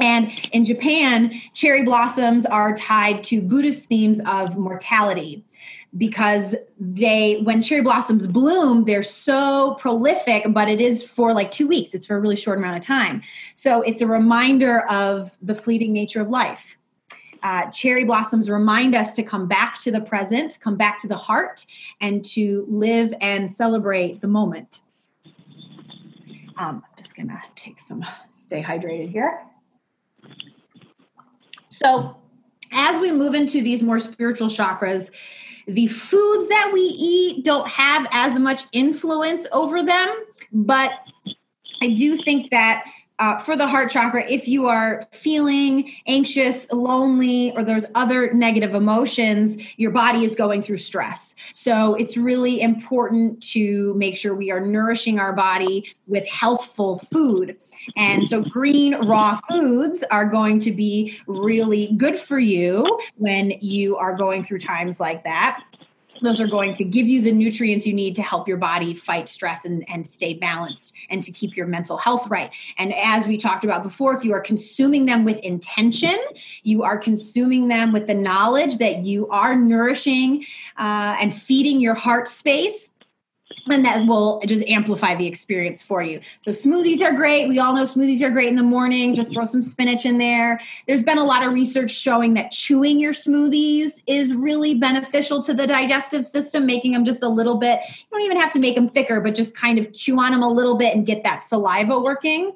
[0.00, 5.44] And in Japan, cherry blossoms are tied to Buddhist themes of mortality
[5.96, 11.68] because they when cherry blossoms bloom they're so prolific but it is for like 2
[11.68, 11.94] weeks.
[11.94, 13.22] It's for a really short amount of time.
[13.54, 16.76] So it's a reminder of the fleeting nature of life
[17.44, 21.16] uh, cherry blossoms remind us to come back to the present, come back to the
[21.16, 21.66] heart,
[22.00, 24.80] and to live and celebrate the moment.
[26.56, 28.04] Um, I'm just gonna take some,
[28.34, 29.42] stay hydrated here.
[31.68, 32.16] So,
[32.72, 35.10] as we move into these more spiritual chakras,
[35.66, 40.08] the foods that we eat don't have as much influence over them,
[40.52, 40.92] but
[41.82, 42.84] I do think that
[43.20, 48.74] uh, for the heart chakra, if you are feeling anxious, lonely, or there's other negative
[48.74, 51.36] emotions, your body is going through stress.
[51.52, 57.56] So it's really important to make sure we are nourishing our body with healthful food.
[57.96, 63.96] And so green raw foods are going to be really good for you when you
[63.96, 65.62] are going through times like that
[66.24, 69.28] those are going to give you the nutrients you need to help your body fight
[69.28, 72.50] stress and, and stay balanced and to keep your mental health right.
[72.78, 76.16] And as we talked about before, if you are consuming them with intention,
[76.62, 80.44] you are consuming them with the knowledge that you are nourishing
[80.76, 82.90] uh, and feeding your heart space
[83.70, 86.20] and that will just amplify the experience for you.
[86.40, 87.48] So smoothies are great.
[87.48, 89.14] We all know smoothies are great in the morning.
[89.14, 90.60] Just throw some spinach in there.
[90.86, 95.54] There's been a lot of research showing that chewing your smoothies is really beneficial to
[95.54, 97.80] the digestive system, making them just a little bit.
[97.88, 100.42] You don't even have to make them thicker, but just kind of chew on them
[100.42, 102.52] a little bit and get that saliva working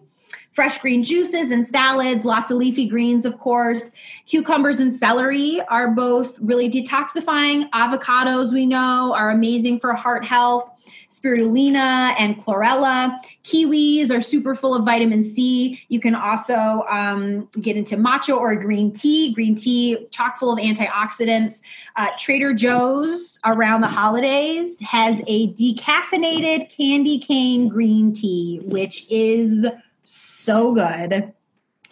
[0.58, 3.92] fresh green juices and salads, lots of leafy greens, of course.
[4.26, 7.70] Cucumbers and celery are both really detoxifying.
[7.70, 10.68] Avocados, we know, are amazing for heart health
[11.10, 13.16] spirulina and chlorella.
[13.44, 15.80] Kiwis are super full of vitamin C.
[15.88, 19.32] You can also um, get into matcha or green tea.
[19.32, 21.62] Green tea, chock full of antioxidants.
[21.96, 29.64] Uh, Trader Joe's around the holidays has a decaffeinated candy cane green tea, which is
[30.08, 31.32] so good.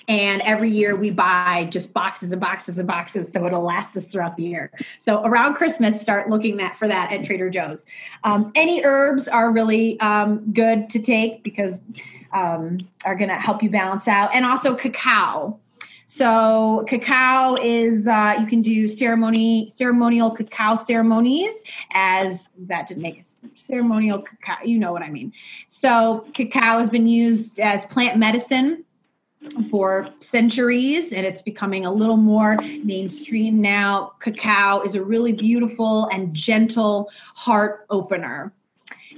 [0.09, 4.07] And every year we buy just boxes and boxes and boxes so it'll last us
[4.07, 4.71] throughout the year.
[5.01, 7.85] So around Christmas, start looking that for that at Trader Joe's.
[8.23, 11.81] Um, any herbs are really um, good to take because
[12.33, 15.59] um, are going to help you balance out, and also cacao.
[16.07, 23.23] So cacao is uh, you can do ceremony ceremonial cacao ceremonies as that didn't make
[23.55, 24.65] ceremonial cacao.
[24.65, 25.33] You know what I mean.
[25.67, 28.85] So cacao has been used as plant medicine
[29.71, 34.13] for centuries and it's becoming a little more mainstream now.
[34.21, 38.53] Cacao is a really beautiful and gentle heart opener.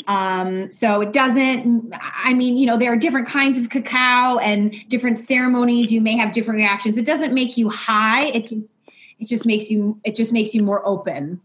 [0.09, 1.95] Um, so it doesn't,
[2.25, 5.93] I mean, you know, there are different kinds of cacao and different ceremonies.
[5.93, 6.97] You may have different reactions.
[6.97, 8.25] It doesn't make you high.
[8.29, 8.79] It just,
[9.21, 11.41] it just makes you, it just makes you more open.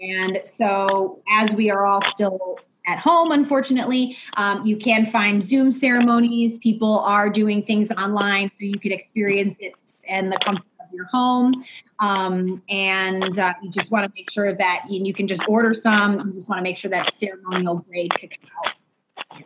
[0.00, 4.16] And so as we are all still at home, unfortunately.
[4.36, 6.58] Um, you can find Zoom ceremonies.
[6.58, 9.72] People are doing things online so you can experience it
[10.08, 11.64] and the comfort of your home.
[12.02, 15.72] Um, and uh, you just want to make sure that you, you, can just order
[15.72, 16.18] some.
[16.18, 18.38] You just want to make sure that ceremonial grade cacao.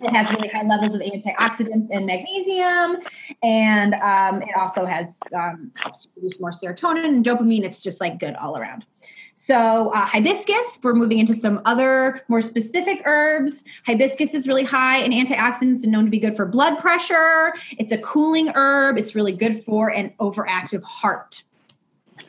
[0.01, 3.03] It has really high levels of antioxidants and magnesium,
[3.42, 7.62] and um, it also has um, helps produce more serotonin and dopamine.
[7.62, 8.87] It's just like good all around.
[9.35, 13.64] So, uh, hibiscus, we're moving into some other more specific herbs.
[13.85, 17.53] Hibiscus is really high in antioxidants and known to be good for blood pressure.
[17.79, 21.42] It's a cooling herb, it's really good for an overactive heart.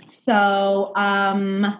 [0.09, 1.77] So, um,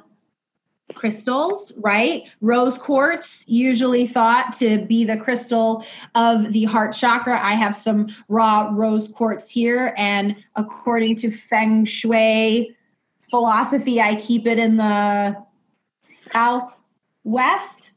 [0.94, 2.24] crystals, right?
[2.42, 5.86] Rose quartz, usually thought to be the crystal
[6.16, 7.40] of the heart chakra.
[7.42, 12.76] I have some raw rose quartz here, and according to Feng Shui,
[13.30, 15.36] philosophy, I keep it in the
[16.04, 17.92] southwest.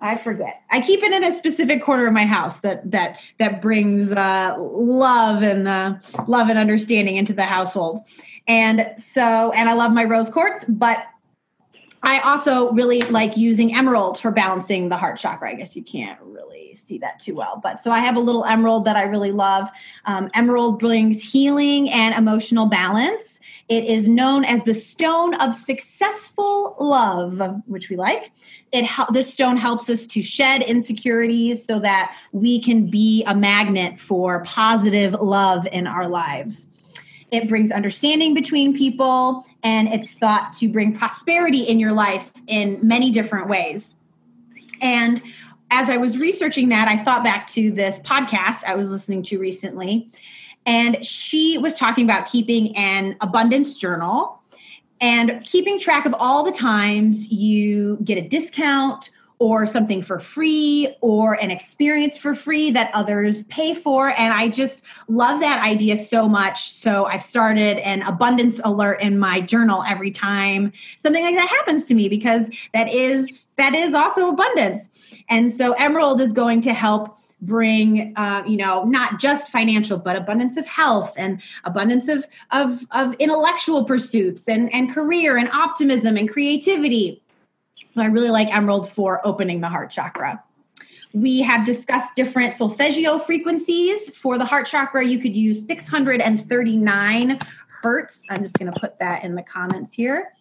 [0.00, 0.62] I forget.
[0.70, 4.54] I keep it in a specific corner of my house that that that brings uh,
[4.58, 8.00] love and uh, love and understanding into the household.
[8.48, 11.06] And so, and I love my rose quartz, but
[12.02, 15.50] I also really like using emerald for balancing the heart chakra.
[15.50, 18.44] I guess you can't really see that too well, but so I have a little
[18.46, 19.68] emerald that I really love.
[20.06, 23.39] Um, emerald brings healing and emotional balance.
[23.70, 28.32] It is known as the stone of successful love, which we like.
[28.72, 34.00] It this stone helps us to shed insecurities so that we can be a magnet
[34.00, 36.66] for positive love in our lives.
[37.30, 42.76] It brings understanding between people and it's thought to bring prosperity in your life in
[42.82, 43.94] many different ways.
[44.80, 45.22] And
[45.70, 49.38] as I was researching that, I thought back to this podcast I was listening to
[49.38, 50.08] recently
[50.66, 54.40] and she was talking about keeping an abundance journal
[55.00, 60.94] and keeping track of all the times you get a discount or something for free
[61.00, 64.10] or an experience for free that others pay for.
[64.10, 66.70] And I just love that idea so much.
[66.72, 71.86] So I've started an abundance alert in my journal every time something like that happens
[71.86, 74.90] to me because that is that is also abundance.
[75.30, 80.16] And so Emerald is going to help bring uh, you know not just financial but
[80.16, 86.16] abundance of health and abundance of of of intellectual pursuits and and career and optimism
[86.16, 87.22] and creativity
[87.94, 90.42] so i really like emerald for opening the heart chakra
[91.12, 94.16] we have discussed different solfeggio frequencies.
[94.16, 97.38] For the heart chakra, you could use 639
[97.68, 98.24] hertz.
[98.30, 100.32] I'm just going to put that in the comments here.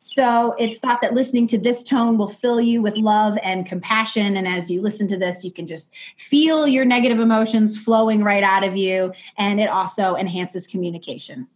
[0.00, 4.36] So it's thought that listening to this tone will fill you with love and compassion.
[4.36, 8.42] And as you listen to this, you can just feel your negative emotions flowing right
[8.42, 9.12] out of you.
[9.36, 11.46] And it also enhances communication.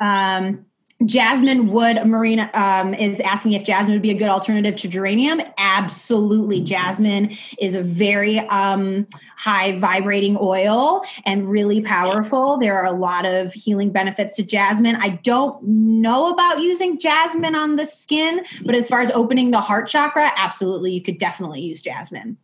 [0.00, 0.64] Um,
[1.04, 5.40] Jasmine Wood Marina um, is asking if jasmine would be a good alternative to geranium.
[5.56, 6.60] Absolutely.
[6.60, 12.56] Jasmine is a very um, high vibrating oil and really powerful.
[12.56, 14.96] There are a lot of healing benefits to jasmine.
[14.96, 19.60] I don't know about using jasmine on the skin, but as far as opening the
[19.60, 22.36] heart chakra, absolutely, you could definitely use jasmine.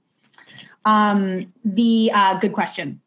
[0.85, 3.01] Um, the uh, good question.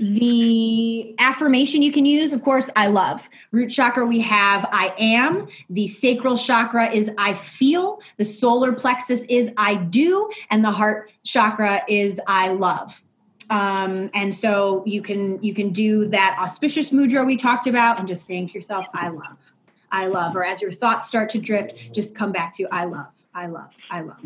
[0.00, 3.28] The affirmation you can use, of course, I love.
[3.52, 5.46] Root chakra, we have I am.
[5.68, 8.00] The sacral chakra is I feel.
[8.16, 10.30] The solar plexus is I do.
[10.48, 13.02] And the heart chakra is I love.
[13.50, 18.08] Um, and so you can you can do that auspicious mudra we talked about and
[18.08, 19.52] just saying to yourself, I love,
[19.92, 20.34] I love.
[20.34, 23.70] Or as your thoughts start to drift, just come back to I love, I love,
[23.90, 24.24] I love.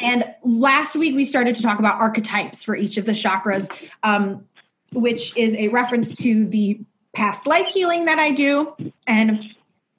[0.00, 3.70] And last week we started to talk about archetypes for each of the chakras,
[4.02, 4.44] um,
[4.92, 6.80] which is a reference to the
[7.14, 8.74] past life healing that I do.
[9.06, 9.54] And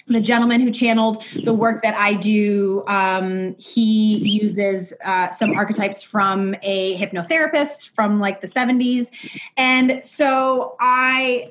[0.07, 6.01] the gentleman who channeled the work that I do, um, he uses uh, some archetypes
[6.01, 9.09] from a hypnotherapist from like the 70s.
[9.55, 11.47] And so I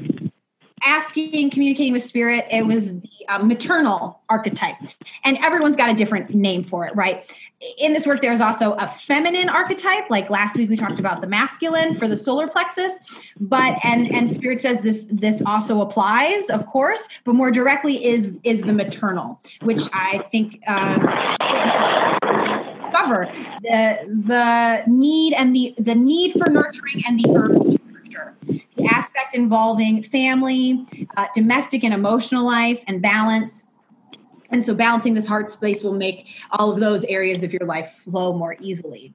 [0.85, 4.77] asking, communicating with spirit, it was the uh, maternal archetype.
[5.25, 7.31] And everyone's got a different name for it, right?
[7.79, 10.09] In this work, there's also a feminine archetype.
[10.11, 12.93] Like last week, we talked about the masculine for the solar plexus,
[13.41, 18.39] but and and spirit says this this also applies, of course, but more directly is
[18.45, 21.01] is the maternal, which I think um,
[22.99, 23.29] discover
[23.63, 27.79] the the need and the the need for nurturing and the urge
[28.87, 33.65] aspect involving family, uh, domestic and emotional life, and balance.
[34.51, 37.89] And so, balancing this heart space will make all of those areas of your life
[37.91, 39.15] flow more easily.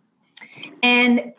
[0.82, 1.34] And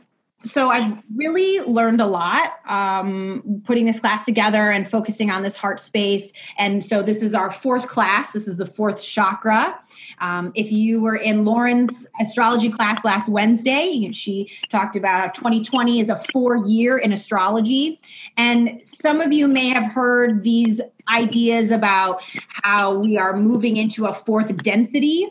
[0.44, 5.56] so I've really learned a lot um, putting this class together and focusing on this
[5.56, 6.32] heart space.
[6.58, 8.32] And so this is our fourth class.
[8.32, 9.78] This is the fourth chakra.
[10.20, 16.08] Um, if you were in Lauren's astrology class last Wednesday, she talked about 2020 is
[16.08, 18.00] a four year in astrology.
[18.36, 20.80] And some of you may have heard these
[21.12, 25.28] ideas about how we are moving into a fourth density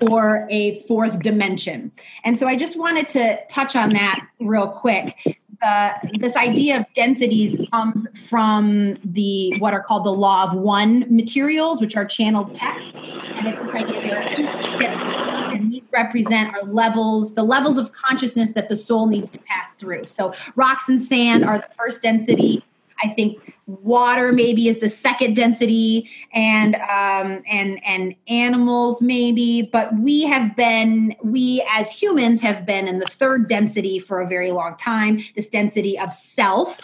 [0.00, 1.92] or a fourth dimension.
[2.24, 5.38] And so I just wanted to touch on that real quick.
[5.60, 11.04] Uh, this idea of densities comes from the what are called the law of one
[11.14, 16.62] materials, which are channeled text, and it's this idea there are and these represent our
[16.62, 20.06] levels, the levels of consciousness that the soul needs to pass through.
[20.06, 22.64] So rocks and sand are the first density.
[23.02, 29.68] I think water maybe is the second density, and um, and and animals maybe.
[29.72, 34.26] But we have been, we as humans have been in the third density for a
[34.26, 35.20] very long time.
[35.36, 36.80] This density of self,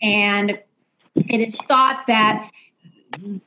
[0.00, 0.58] and
[1.28, 2.50] it is thought that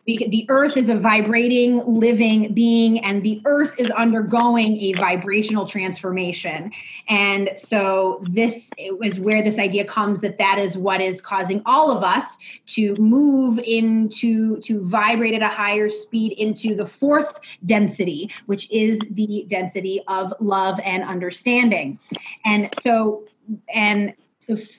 [0.05, 6.71] the earth is a vibrating living being and the earth is undergoing a vibrational transformation.
[7.09, 11.91] And so this is where this idea comes that that is what is causing all
[11.91, 12.37] of us
[12.67, 18.99] to move into to vibrate at a higher speed into the fourth density which is
[19.11, 21.99] the density of love and understanding.
[22.45, 23.25] And so
[23.73, 24.13] and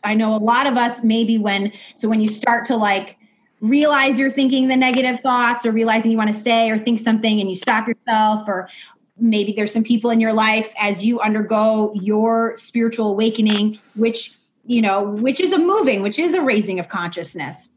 [0.05, 3.18] i know a lot of us maybe when so when you start to like
[3.68, 7.40] realize you're thinking the negative thoughts or realizing you want to say or think something
[7.40, 8.68] and you stop yourself or
[9.18, 14.82] maybe there's some people in your life as you undergo your spiritual awakening which you
[14.82, 17.68] know which is a moving which is a raising of consciousness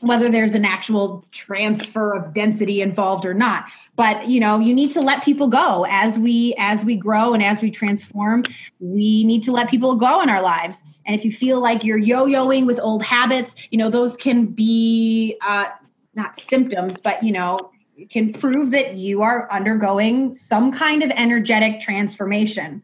[0.00, 3.64] whether there's an actual transfer of density involved or not.
[3.96, 5.86] But you know you need to let people go.
[5.88, 8.44] As we as we grow and as we transform
[8.80, 10.82] we need to let people go in our lives.
[11.06, 15.36] And if you feel like you're yo-yoing with old habits you know those can be
[15.46, 15.66] uh,
[16.14, 17.70] not symptoms but you know
[18.10, 22.82] can prove that you are undergoing some kind of energetic transformation.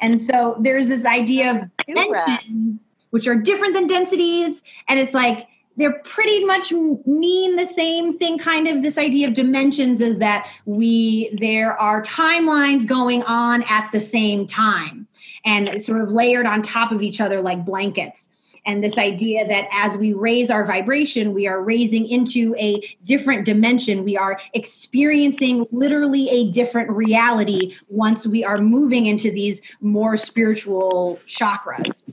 [0.00, 4.62] And so there's this idea of dimensions which are different than densities.
[4.88, 5.46] And it's like
[5.76, 10.48] they're pretty much mean the same thing kind of this idea of dimensions is that
[10.66, 15.06] we there are timelines going on at the same time
[15.44, 18.28] and sort of layered on top of each other like blankets
[18.64, 23.44] and this idea that as we raise our vibration, we are raising into a different
[23.44, 24.04] dimension.
[24.04, 31.18] We are experiencing literally a different reality once we are moving into these more spiritual
[31.26, 32.04] chakras.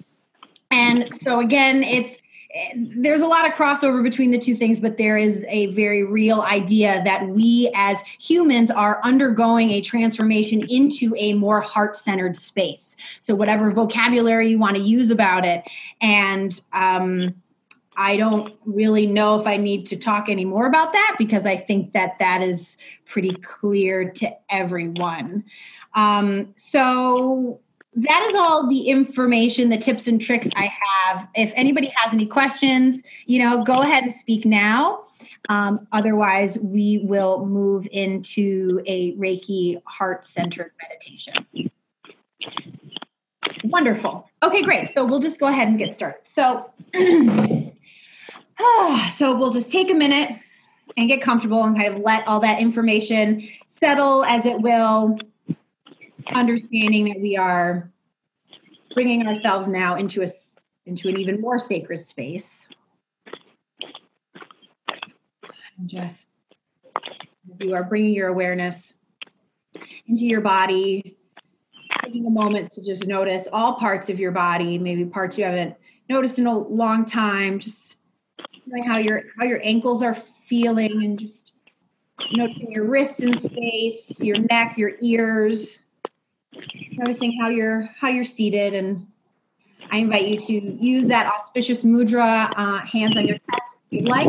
[0.71, 2.17] And so, again, it's
[2.75, 6.41] there's a lot of crossover between the two things, but there is a very real
[6.41, 12.95] idea that we as humans are undergoing a transformation into a more heart centered space.
[13.19, 15.63] So, whatever vocabulary you want to use about it.
[16.01, 17.35] And, um,
[17.97, 21.57] I don't really know if I need to talk any more about that because I
[21.57, 25.43] think that that is pretty clear to everyone.
[25.95, 27.59] Um, so,
[27.95, 31.27] that is all the information, the tips and tricks I have.
[31.35, 35.03] If anybody has any questions, you know, go ahead and speak now.
[35.49, 41.33] Um, otherwise, we will move into a Reiki heart centered meditation.
[43.63, 44.29] Wonderful.
[44.43, 44.89] Okay, great.
[44.89, 46.21] So we'll just go ahead and get started.
[46.23, 46.69] So,
[49.15, 50.29] so we'll just take a minute
[50.95, 55.17] and get comfortable and kind of let all that information settle as it will
[56.33, 57.91] understanding that we are
[58.93, 60.27] bringing ourselves now into a
[60.85, 62.67] into an even more sacred space.
[65.77, 66.27] And just
[67.49, 68.93] as you are bringing your awareness
[70.07, 71.15] into your body
[72.01, 75.75] taking a moment to just notice all parts of your body maybe parts you haven't
[76.09, 77.97] noticed in a long time just
[78.65, 81.53] feeling how your how your ankles are feeling and just
[82.33, 85.83] noticing your wrists in space your neck your ears
[86.93, 89.05] noticing how you're how you're seated and
[89.91, 94.05] i invite you to use that auspicious mudra uh, hands on your chest if you'd
[94.05, 94.27] like.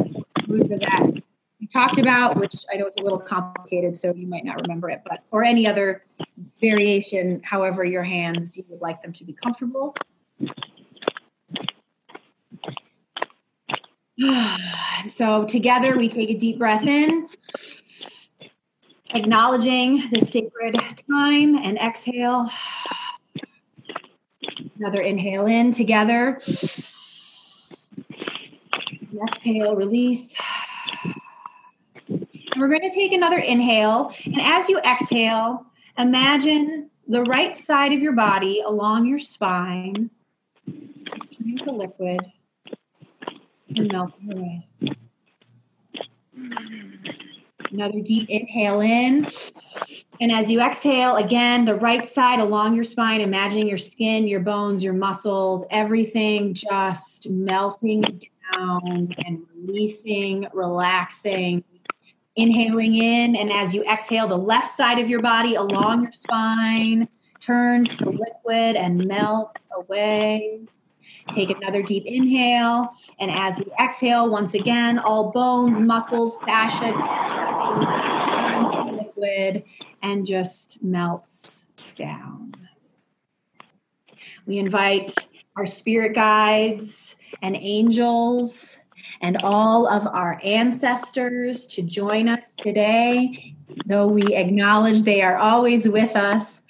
[0.48, 1.22] Mudra that
[1.60, 4.90] we talked about which i know is a little complicated so you might not remember
[4.90, 6.04] it but or any other
[6.60, 9.94] variation however your hands you would like them to be comfortable.
[15.08, 17.26] So together we take a deep breath in
[19.14, 20.76] acknowledging the sacred
[21.10, 22.50] time and exhale.
[24.78, 26.38] Another inhale in together.
[29.26, 30.34] Exhale, release.
[32.08, 34.12] And we're going to take another inhale.
[34.24, 35.66] And as you exhale,
[35.98, 40.10] imagine the right side of your body along your spine
[41.40, 42.20] turning to liquid
[43.76, 44.66] and melting away.
[47.72, 49.26] Another deep inhale in.
[50.20, 54.40] And as you exhale, again, the right side along your spine, imagining your skin, your
[54.40, 58.02] bones, your muscles, everything just melting
[58.52, 61.64] down and releasing, relaxing.
[62.36, 67.08] Inhaling in, and as you exhale, the left side of your body along your spine
[67.40, 70.60] turns to liquid and melts away.
[71.30, 72.88] Take another deep inhale.
[73.18, 76.92] And as we exhale, once again, all bones, muscles, fascia,
[80.02, 81.66] and just melts
[81.96, 82.54] down.
[84.46, 85.14] We invite
[85.56, 88.78] our spirit guides and angels
[89.20, 93.54] and all of our ancestors to join us today.
[93.86, 96.64] Though we acknowledge they are always with us,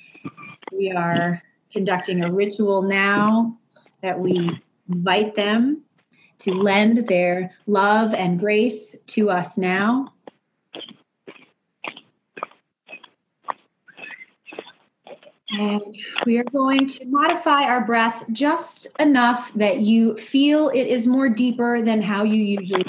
[0.72, 1.42] we are
[1.72, 3.56] conducting a ritual now
[4.02, 5.82] that we invite them
[6.40, 10.12] to lend their love and grace to us now.
[15.58, 15.82] And
[16.26, 21.28] we are going to modify our breath just enough that you feel it is more
[21.28, 22.84] deeper than how you usually.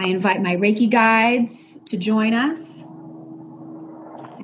[0.00, 2.84] I invite my Reiki guides to join us.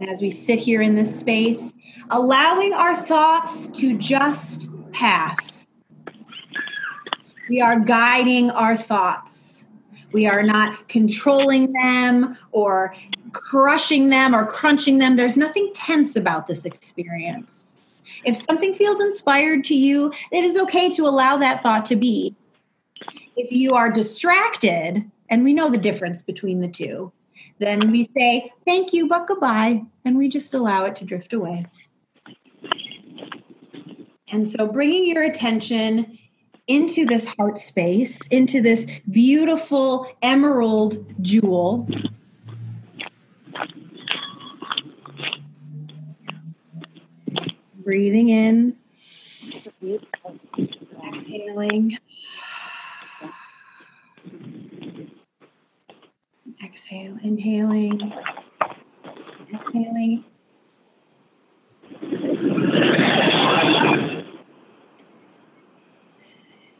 [0.01, 1.73] And as we sit here in this space,
[2.11, 5.67] allowing our thoughts to just pass.
[7.49, 9.54] We are guiding our thoughts.
[10.15, 12.95] We are not controlling them or
[13.33, 15.17] crushing them or crunching them.
[15.17, 17.77] There's nothing tense about this experience.
[18.25, 22.33] If something feels inspired to you, it is okay to allow that thought to be.
[23.37, 27.11] If you are distracted, and we know the difference between the two,
[27.59, 31.67] then we say, thank you, but goodbye, and we just allow it to drift away.
[34.29, 36.19] And so bringing your attention
[36.67, 41.89] into this heart space, into this beautiful emerald jewel.
[47.85, 48.77] Breathing in,
[51.07, 51.99] exhaling.
[56.65, 58.13] Exhale, inhaling,
[59.53, 60.25] exhaling.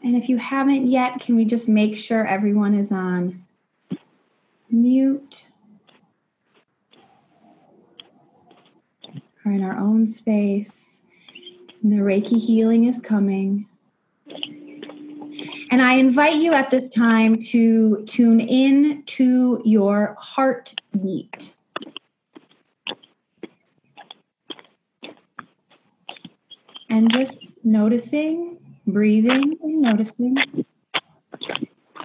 [0.05, 3.43] And if you haven't yet, can we just make sure everyone is on
[4.69, 5.47] mute?
[9.43, 11.01] Or in our own space.
[11.81, 13.67] And the Reiki healing is coming.
[15.71, 21.55] And I invite you at this time to tune in to your heartbeat.
[26.91, 30.37] And just noticing, breathing and noticing.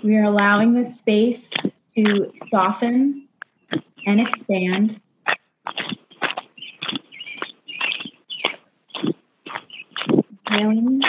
[0.02, 1.50] We are allowing the space
[1.94, 3.28] to soften
[4.06, 5.00] and expand.
[10.46, 11.02] Inhaling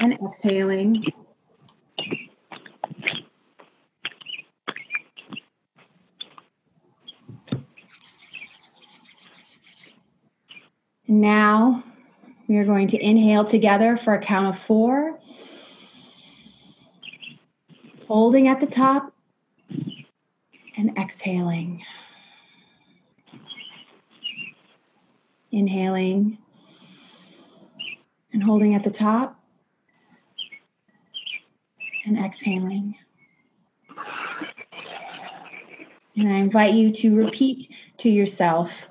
[0.00, 1.04] and exhaling.
[11.06, 11.84] Now
[12.46, 15.18] we are going to inhale together for a count of four,
[18.06, 19.12] holding at the top
[20.76, 21.82] and exhaling.
[25.50, 26.38] Inhaling
[28.32, 29.40] and holding at the top
[32.04, 32.96] and exhaling.
[36.16, 38.88] And I invite you to repeat to yourself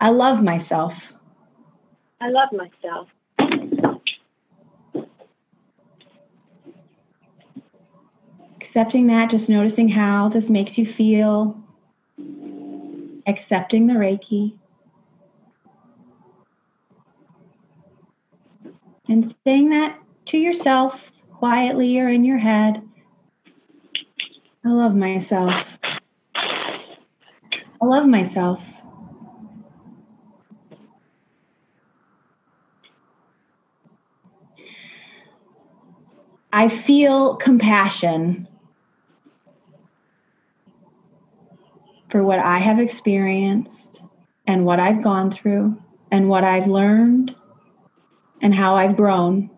[0.00, 1.12] I love myself.
[2.22, 3.08] I love myself.
[8.56, 11.62] Accepting that, just noticing how this makes you feel.
[13.26, 14.56] Accepting the Reiki.
[19.06, 22.82] And saying that to yourself quietly or in your head.
[24.64, 25.78] I love myself.
[27.82, 28.79] I love myself.
[36.52, 38.48] I feel compassion
[42.08, 44.02] for what I have experienced
[44.46, 45.80] and what I've gone through
[46.10, 47.36] and what I've learned
[48.42, 49.50] and how I've grown.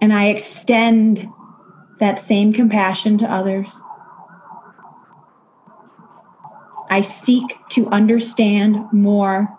[0.00, 1.28] And I extend
[1.98, 3.80] that same compassion to others.
[6.88, 9.58] I seek to understand more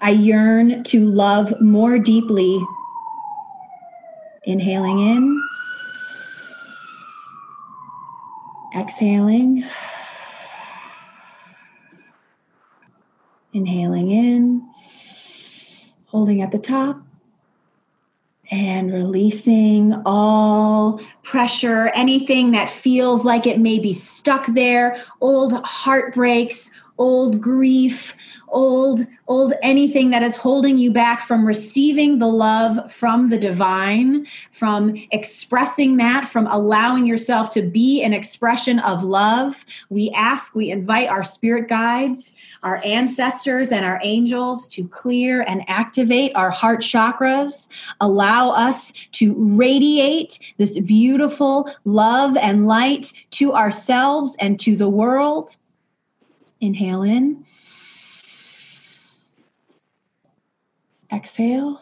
[0.00, 2.64] I yearn to love more deeply.
[4.44, 5.42] Inhaling in,
[8.74, 9.64] exhaling,
[13.52, 14.66] inhaling in,
[16.06, 17.02] holding at the top,
[18.50, 26.70] and releasing all pressure, anything that feels like it may be stuck there, old heartbreaks,
[26.98, 28.16] old grief,
[28.48, 34.26] old old anything that is holding you back from receiving the love from the divine
[34.52, 39.66] from expressing that from allowing yourself to be an expression of love.
[39.90, 45.62] We ask we invite our spirit guides our ancestors and our angels to clear and
[45.68, 47.68] activate our heart chakras.
[48.00, 55.56] Allow us to radiate this beautiful love and light to ourselves and to the world
[56.60, 57.44] inhale in
[61.10, 61.80] Exhale.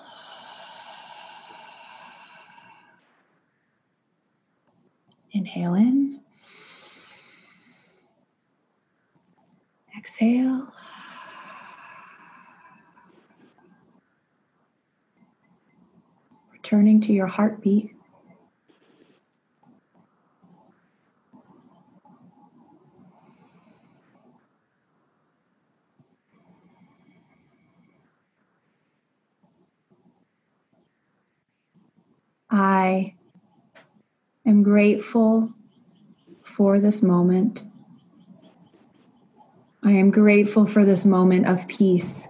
[5.33, 6.21] Inhale in.
[9.99, 10.73] Exhale.
[16.53, 17.96] Returning to your heartbeat.
[32.59, 33.15] I
[34.47, 35.53] am grateful
[36.43, 37.65] for this moment.
[39.85, 42.27] I am grateful for this moment of peace.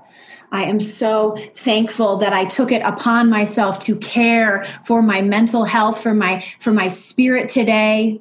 [0.51, 5.63] I am so thankful that I took it upon myself to care for my mental
[5.63, 8.21] health, for my for my spirit today.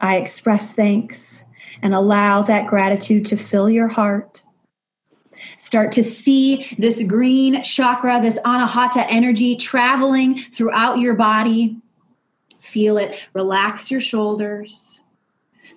[0.00, 1.44] I express thanks
[1.82, 4.42] and allow that gratitude to fill your heart.
[5.58, 11.76] Start to see this green chakra, this anahata energy traveling throughout your body.
[12.60, 13.18] Feel it.
[13.32, 15.00] Relax your shoulders.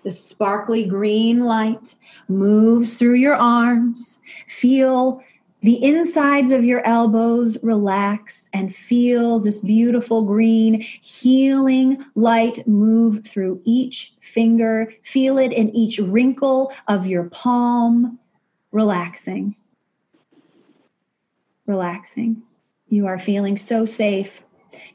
[0.04, 1.96] The sparkly green light
[2.28, 4.20] moves through your arms.
[4.48, 5.24] Feel
[5.64, 13.62] the insides of your elbows relax and feel this beautiful green healing light move through
[13.64, 14.92] each finger.
[15.04, 18.20] Feel it in each wrinkle of your palm,
[18.74, 19.56] relaxing.
[21.66, 22.44] Relaxing.
[22.90, 24.44] You are feeling so safe.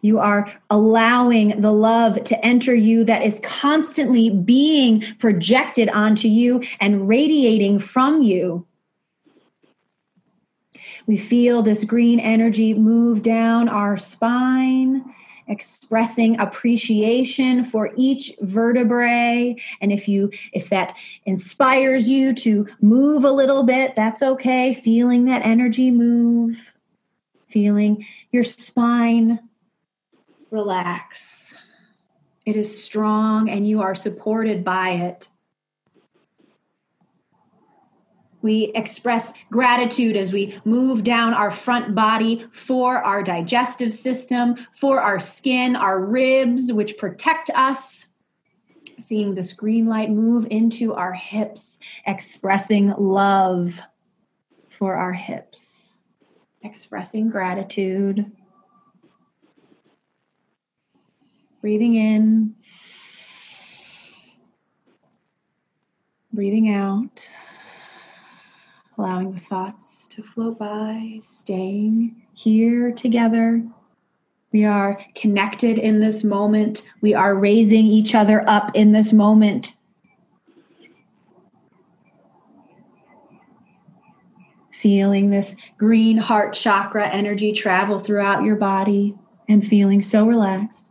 [0.03, 6.63] You are allowing the love to enter you that is constantly being projected onto you
[6.81, 8.67] and radiating from you
[11.09, 15.03] we feel this green energy move down our spine,
[15.49, 19.57] expressing appreciation for each vertebrae.
[19.81, 20.95] And if you if that
[21.27, 24.75] inspires you to move a little bit, that's okay.
[24.75, 26.73] Feeling that energy move,
[27.49, 29.39] feeling your spine
[30.51, 31.55] relax.
[32.47, 35.29] It is strong and you are supported by it.
[38.43, 45.01] We express gratitude as we move down our front body for our digestive system, for
[45.01, 48.07] our skin, our ribs, which protect us.
[48.97, 53.81] Seeing this green light move into our hips, expressing love
[54.69, 55.99] for our hips,
[56.63, 58.31] expressing gratitude.
[61.61, 62.55] Breathing in,
[66.33, 67.29] breathing out
[68.99, 73.63] allowing the thoughts to float by, staying here together.
[74.53, 76.83] We are connected in this moment.
[77.01, 79.77] We are raising each other up in this moment.
[84.73, 89.15] Feeling this green heart chakra energy travel throughout your body
[89.49, 90.91] and feeling so relaxed.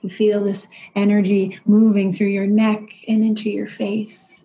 [0.00, 4.42] You feel this energy moving through your neck and into your face.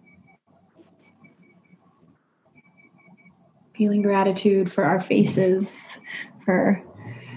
[3.78, 6.00] Feeling gratitude for our faces,
[6.44, 6.84] for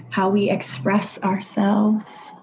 [0.09, 2.33] how we express ourselves.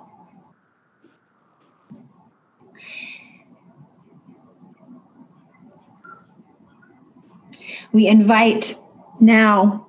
[7.90, 8.76] We invite
[9.18, 9.86] now,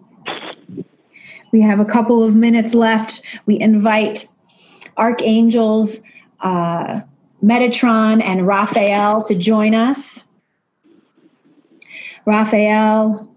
[1.51, 3.22] we have a couple of minutes left.
[3.45, 4.28] We invite
[4.97, 5.99] archangels,
[6.39, 7.01] uh,
[7.43, 10.24] Metatron, and Raphael to join us.
[12.26, 13.30] Raphael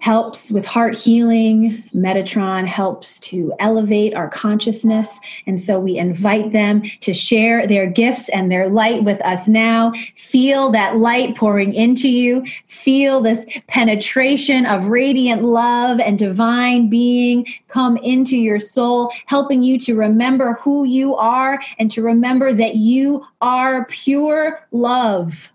[0.00, 1.82] helps with heart healing.
[1.94, 5.20] Metatron helps to elevate our consciousness.
[5.46, 9.92] And so we invite them to share their gifts and their light with us now.
[10.16, 12.44] Feel that light pouring into you.
[12.66, 19.78] Feel this penetration of radiant love and divine being come into your soul, helping you
[19.78, 25.52] to remember who you are and to remember that you are pure love.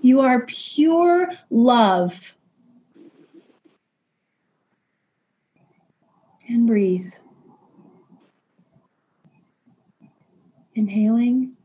[0.00, 2.35] You are pure love.
[6.48, 7.12] And breathe.
[10.74, 11.56] Inhaling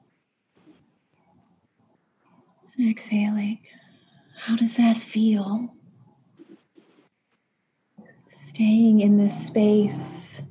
[2.77, 3.59] and exhaling.
[4.37, 5.73] How does that feel?
[8.29, 10.41] Staying in this space,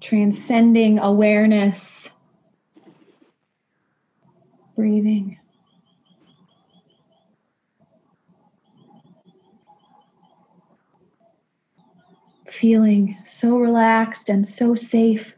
[0.00, 2.10] transcending awareness,
[4.74, 5.38] breathing.
[12.56, 15.36] Feeling so relaxed and so safe.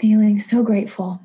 [0.00, 1.20] Feeling so grateful.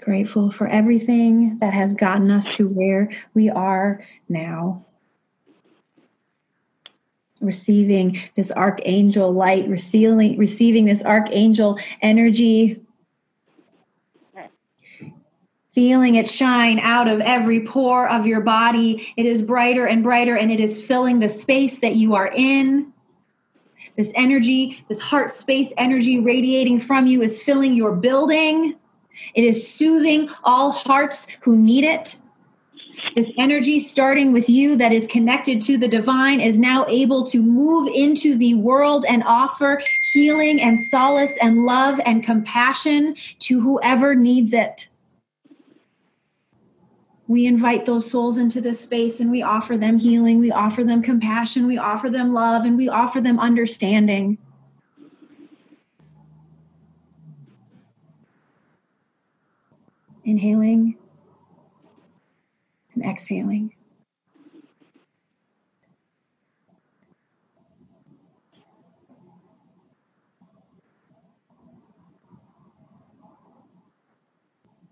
[0.00, 4.84] Grateful for everything that has gotten us to where we are now.
[7.40, 12.83] Receiving this archangel light, receiving, receiving this archangel energy,
[15.74, 19.12] feeling it shine out of every pore of your body.
[19.16, 22.92] It is brighter and brighter, and it is filling the space that you are in.
[23.96, 28.76] This energy, this heart space energy radiating from you is filling your building.
[29.34, 32.16] It is soothing all hearts who need it.
[33.16, 37.42] This energy, starting with you, that is connected to the divine, is now able to
[37.42, 39.80] move into the world and offer
[40.12, 44.88] healing and solace and love and compassion to whoever needs it
[47.26, 51.02] we invite those souls into this space and we offer them healing, we offer them
[51.02, 54.36] compassion, we offer them love, and we offer them understanding.
[60.24, 60.96] Inhaling
[62.94, 63.74] and exhaling.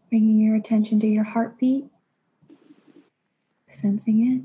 [0.09, 1.92] Bringing your attention to your heartbeat.
[3.73, 4.43] Sensing it.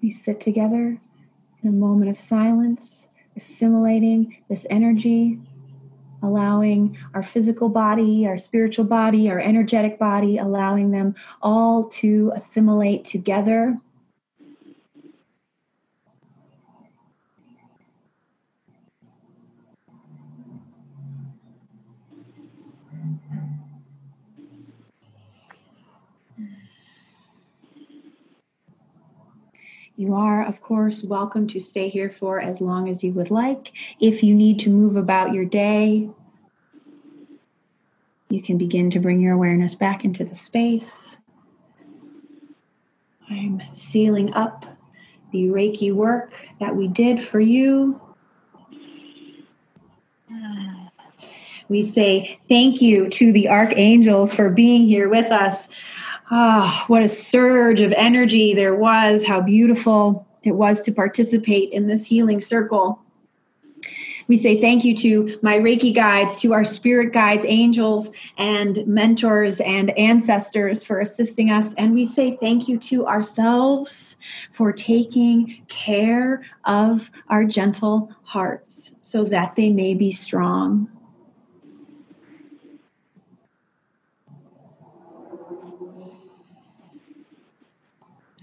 [0.00, 0.98] We sit together
[1.62, 5.40] in a moment of silence, assimilating this energy,
[6.22, 13.04] allowing our physical body, our spiritual body, our energetic body, allowing them all to assimilate
[13.04, 13.76] together.
[30.12, 33.72] Are, of course, welcome to stay here for as long as you would like.
[34.00, 36.08] If you need to move about your day,
[38.28, 41.16] you can begin to bring your awareness back into the space.
[43.30, 44.66] I'm sealing up
[45.32, 48.00] the Reiki work that we did for you.
[51.68, 55.68] We say thank you to the archangels for being here with us
[56.34, 59.22] Ah, oh, what a surge of energy there was.
[59.22, 63.02] How beautiful it was to participate in this healing circle.
[64.28, 69.60] We say thank you to my Reiki guides, to our spirit guides, angels, and mentors
[69.60, 71.74] and ancestors for assisting us.
[71.74, 74.16] And we say thank you to ourselves
[74.52, 80.88] for taking care of our gentle hearts so that they may be strong.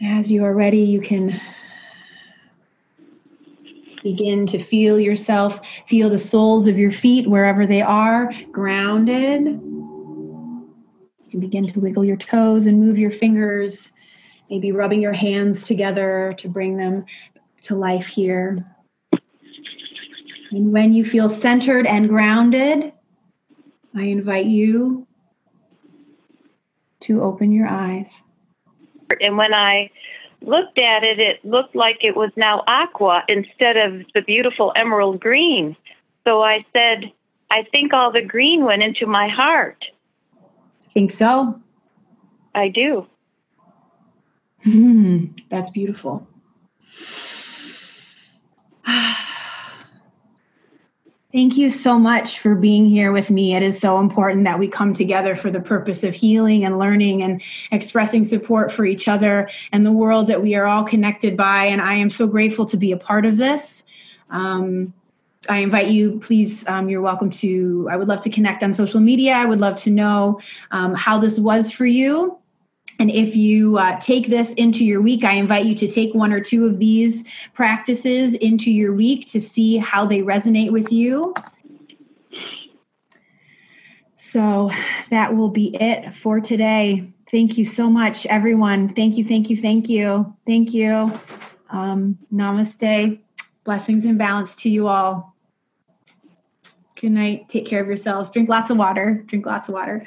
[0.02, 1.40] As you are ready, you can
[4.02, 9.46] begin to feel yourself, feel the soles of your feet wherever they are, grounded.
[9.46, 10.68] You
[11.30, 13.92] can begin to wiggle your toes and move your fingers,
[14.50, 17.06] maybe rubbing your hands together to bring them
[17.64, 18.66] to life here.
[20.52, 22.94] And when you feel centered and grounded,
[23.96, 25.06] I invite you
[27.02, 28.24] to open your eyes.
[29.22, 29.90] And when I
[30.42, 35.20] looked at it, it looked like it was now aqua instead of the beautiful emerald
[35.20, 35.76] green.
[36.28, 37.12] So I said,
[37.52, 39.84] I think all the green went into my heart.
[40.88, 41.60] I Think so?
[42.54, 43.08] I do.
[44.64, 46.28] Hmm, that's beautiful.
[51.32, 53.54] Thank you so much for being here with me.
[53.54, 57.22] It is so important that we come together for the purpose of healing and learning
[57.22, 61.66] and expressing support for each other and the world that we are all connected by.
[61.66, 63.84] And I am so grateful to be a part of this.
[64.32, 64.92] Um,
[65.48, 67.88] I invite you, please, um, you're welcome to.
[67.92, 69.34] I would love to connect on social media.
[69.34, 72.39] I would love to know um, how this was for you.
[73.00, 76.34] And if you uh, take this into your week, I invite you to take one
[76.34, 77.24] or two of these
[77.54, 81.34] practices into your week to see how they resonate with you.
[84.18, 84.70] So
[85.10, 87.10] that will be it for today.
[87.32, 88.90] Thank you so much, everyone.
[88.90, 90.36] Thank you, thank you, thank you.
[90.46, 91.18] Thank you.
[91.70, 93.20] Um, namaste.
[93.64, 95.36] Blessings and balance to you all.
[97.00, 97.48] Good night.
[97.48, 98.30] Take care of yourselves.
[98.30, 99.24] Drink lots of water.
[99.28, 100.06] Drink lots of water.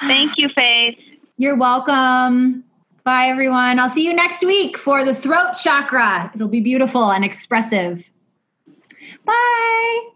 [0.00, 0.98] Thank you, Faith.
[1.36, 2.64] You're welcome.
[3.04, 3.80] Bye, everyone.
[3.80, 6.30] I'll see you next week for the throat chakra.
[6.34, 8.12] It'll be beautiful and expressive.
[9.24, 10.08] Bye.